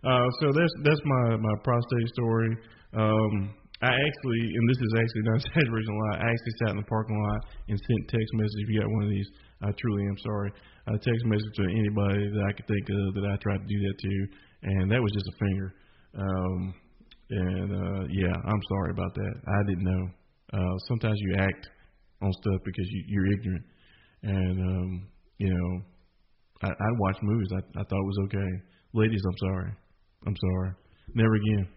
[0.04, 2.58] Uh, so that's that's my my prostate story.
[2.94, 6.22] Um, I actually, and this is actually not exaggeration a lot.
[6.22, 8.62] I actually sat in the parking lot and sent text message.
[8.62, 9.30] If you got one of these,
[9.66, 10.50] I truly am sorry.
[10.88, 13.80] A text message to anybody that I could think of that I tried to do
[13.82, 14.14] that to,
[14.70, 15.70] and that was just a finger.
[16.14, 16.74] Um,
[17.32, 19.34] and uh, yeah, I'm sorry about that.
[19.50, 20.04] I didn't know.
[20.54, 21.66] Uh, sometimes you act
[22.22, 23.66] on stuff because you, you're ignorant,
[24.24, 25.08] and um,
[25.38, 25.82] you know,
[26.64, 27.50] I, I watch movies.
[27.54, 28.52] I, I thought it was okay.
[28.94, 29.72] Ladies, I'm sorry.
[30.28, 30.72] I'm sorry.
[31.16, 31.68] Never again.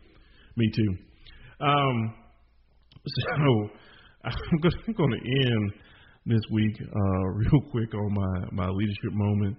[0.56, 1.13] Me too.
[1.64, 2.14] Um,
[3.06, 3.70] so
[4.24, 5.72] I'm going to end
[6.26, 9.56] this week, uh, real quick on my my leadership moment,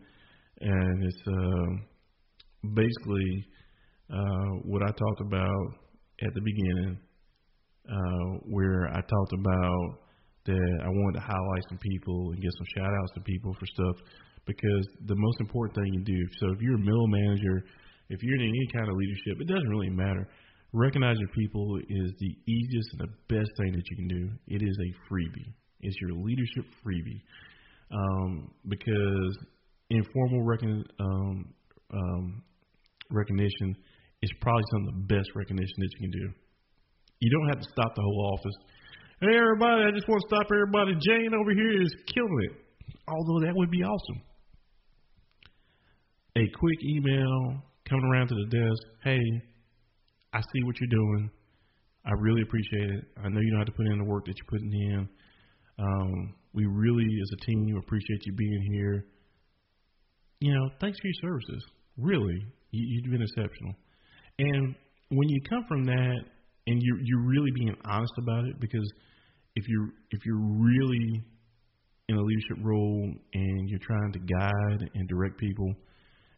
[0.62, 3.46] and it's uh, basically
[4.14, 5.66] uh, what I talked about
[6.22, 6.98] at the beginning,
[7.90, 10.00] uh, where I talked about
[10.46, 13.66] that I wanted to highlight some people and get some shout outs to people for
[13.66, 13.96] stuff
[14.46, 16.22] because the most important thing you do.
[16.40, 17.66] So if you're a middle manager,
[18.10, 20.30] if you're in any kind of leadership, it doesn't really matter.
[20.76, 24.30] Recognizing people is the easiest and the best thing that you can do.
[24.48, 25.54] It is a freebie.
[25.80, 27.22] It's your leadership freebie.
[27.96, 29.38] Um, because
[29.90, 31.54] informal recon, um,
[31.94, 32.44] um,
[33.10, 33.74] recognition
[34.22, 36.28] is probably some of the best recognition that you can do.
[37.22, 38.56] You don't have to stop the whole office.
[39.22, 40.92] Hey, everybody, I just want to stop everybody.
[41.08, 42.96] Jane over here is killing it.
[43.08, 44.22] Although that would be awesome.
[46.36, 48.84] A quick email coming around to the desk.
[49.06, 49.24] Hey,
[50.36, 51.32] I see what you're doing.
[52.06, 53.04] I really appreciate it.
[53.24, 55.10] I know you don't have to put in the work that you're putting in.
[55.80, 59.06] Um, we really, as a team, appreciate you being here.
[60.42, 61.64] You know, thanks for your services.
[61.98, 62.38] Really,
[62.72, 63.74] you, you've been exceptional.
[64.40, 64.76] And
[65.10, 66.20] when you come from that,
[66.68, 68.88] and you're you're really being honest about it, because
[69.56, 71.24] if you're if you're really
[72.10, 75.74] in a leadership role and you're trying to guide and direct people,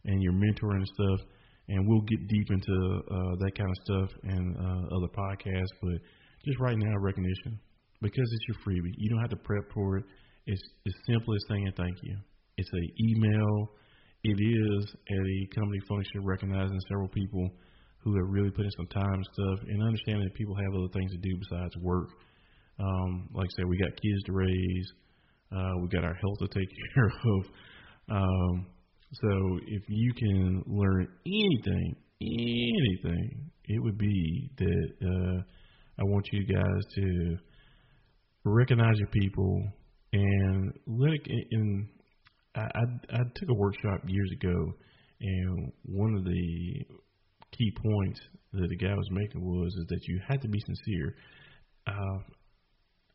[0.05, 1.27] and you're mentoring and stuff,
[1.69, 5.75] and we'll get deep into uh, that kind of stuff and uh, other podcasts.
[5.81, 5.99] But
[6.45, 7.59] just right now, recognition
[8.01, 8.93] because it's your freebie.
[8.97, 10.05] You don't have to prep for it.
[10.45, 12.15] It's as simple as saying thank you.
[12.57, 13.69] It's a email.
[14.23, 17.49] It is at a company function recognizing several people
[18.03, 20.91] who have really put in some time and stuff, and understanding that people have other
[20.93, 22.09] things to do besides work.
[22.79, 24.87] Um, like I said, we got kids to raise.
[25.51, 27.41] Uh, we got our health to take care of.
[28.09, 28.67] Um,
[29.13, 35.41] so if you can learn anything, anything, it would be that uh,
[35.99, 37.37] I want you guys to
[38.43, 39.63] recognize your people
[40.13, 41.47] and let it.
[41.51, 41.87] In,
[42.55, 42.83] I, I,
[43.13, 44.73] I took a workshop years ago,
[45.21, 46.85] and one of the
[47.57, 48.19] key points
[48.53, 51.15] that the guy was making was is that you had to be sincere.
[51.87, 52.19] Uh,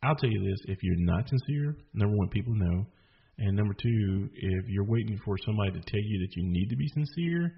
[0.03, 2.87] I'll tell you this: if you're not sincere, number one, people know.
[3.45, 6.77] And number two, if you're waiting for somebody to tell you that you need to
[6.77, 7.53] be sincere,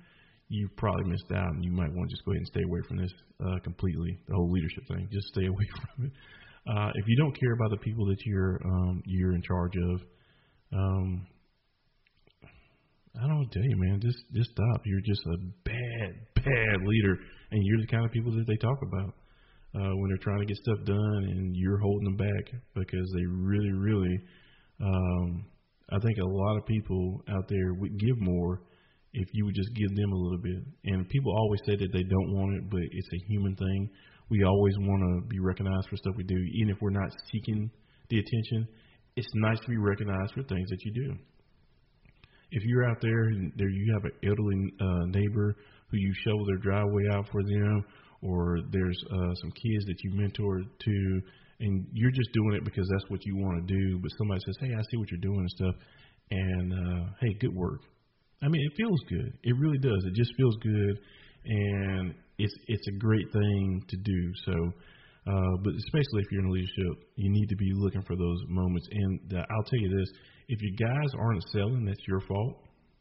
[0.49, 2.81] you've probably missed out, and you might want to just go ahead and stay away
[2.89, 3.13] from this
[3.45, 4.19] uh, completely.
[4.29, 6.13] The whole leadership thing, just stay away from it.
[6.67, 10.01] Uh, if you don't care about the people that you're um, you're in charge of,
[10.73, 11.27] um,
[13.23, 14.01] I don't tell you, man.
[14.01, 14.81] Just just stop.
[14.87, 15.37] You're just a
[15.69, 17.19] bad, bad leader,
[17.51, 19.13] and you're the kind of people that they talk about
[19.77, 23.27] uh, when they're trying to get stuff done, and you're holding them back because they
[23.27, 24.19] really, really
[24.81, 25.45] um,
[25.91, 28.63] I think a lot of people out there would give more
[29.13, 30.63] if you would just give them a little bit.
[30.85, 33.91] And people always say that they don't want it, but it's a human thing.
[34.31, 37.71] We always want to be recognized for stuff we do, even if we're not seeking
[38.09, 38.67] the attention.
[39.17, 41.15] It's nice to be recognized for things that you do.
[42.51, 45.57] If you're out there and there you have an elderly uh, neighbor
[45.91, 47.85] who you shovel their driveway out for them,
[48.23, 51.21] or there's uh, some kids that you mentor to
[51.65, 53.99] and you're just doing it because that's what you want to do.
[53.99, 55.75] But somebody says, "Hey, I see what you're doing and stuff,"
[56.31, 57.81] and uh, hey, good work.
[58.43, 59.33] I mean, it feels good.
[59.43, 60.05] It really does.
[60.05, 60.99] It just feels good,
[61.47, 64.21] and it's it's a great thing to do.
[64.45, 64.53] So,
[65.33, 68.87] uh, but especially if you're in leadership, you need to be looking for those moments.
[68.93, 70.11] And the, I'll tell you this:
[70.49, 72.61] if you guys aren't selling, that's your fault.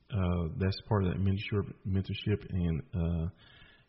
[0.09, 3.27] Uh, that's part of that mentorship, mentorship and uh,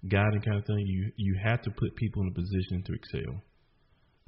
[0.09, 0.85] guiding kind of thing.
[0.87, 3.43] You you have to put people in a position to excel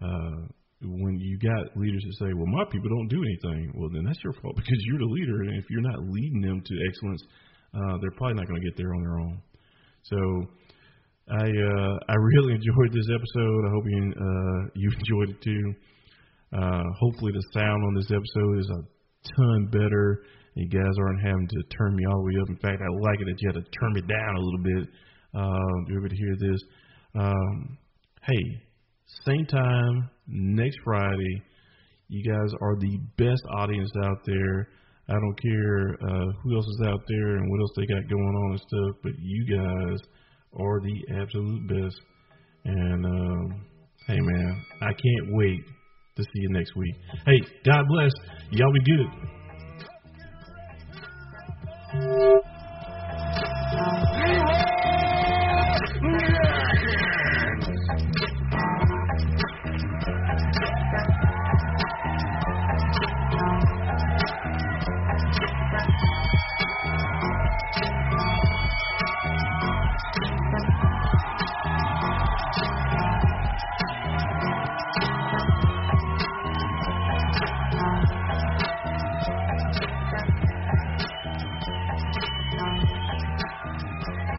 [0.02, 0.46] uh,
[0.82, 4.22] when you got leaders that say, "Well, my people don't do anything," well, then that's
[4.22, 7.22] your fault because you're the leader, and if you're not leading them to excellence,
[7.74, 9.40] uh, they're probably not going to get there on their own.
[10.04, 10.18] So,
[11.32, 13.60] I uh, I really enjoyed this episode.
[13.64, 15.74] I hope you uh, you enjoyed it too.
[16.52, 18.80] Uh, hopefully, the sound on this episode is a
[19.36, 20.24] ton better.
[20.54, 22.48] You guys aren't having to turn me all the way up.
[22.48, 24.88] In fact, I like it that you had to turn me down a little bit
[25.34, 26.60] to be able to hear this.
[27.14, 27.78] Um,
[28.24, 28.65] hey,
[29.24, 31.42] same time next Friday.
[32.08, 34.68] You guys are the best audience out there.
[35.08, 38.22] I don't care uh, who else is out there and what else they got going
[38.22, 40.00] on and stuff, but you guys
[40.58, 42.00] are the absolute best.
[42.64, 43.64] And um,
[44.08, 45.60] hey, man, I can't wait
[46.16, 46.94] to see you next week.
[47.24, 48.12] Hey, God bless.
[48.50, 48.80] Y'all be
[51.92, 52.42] good.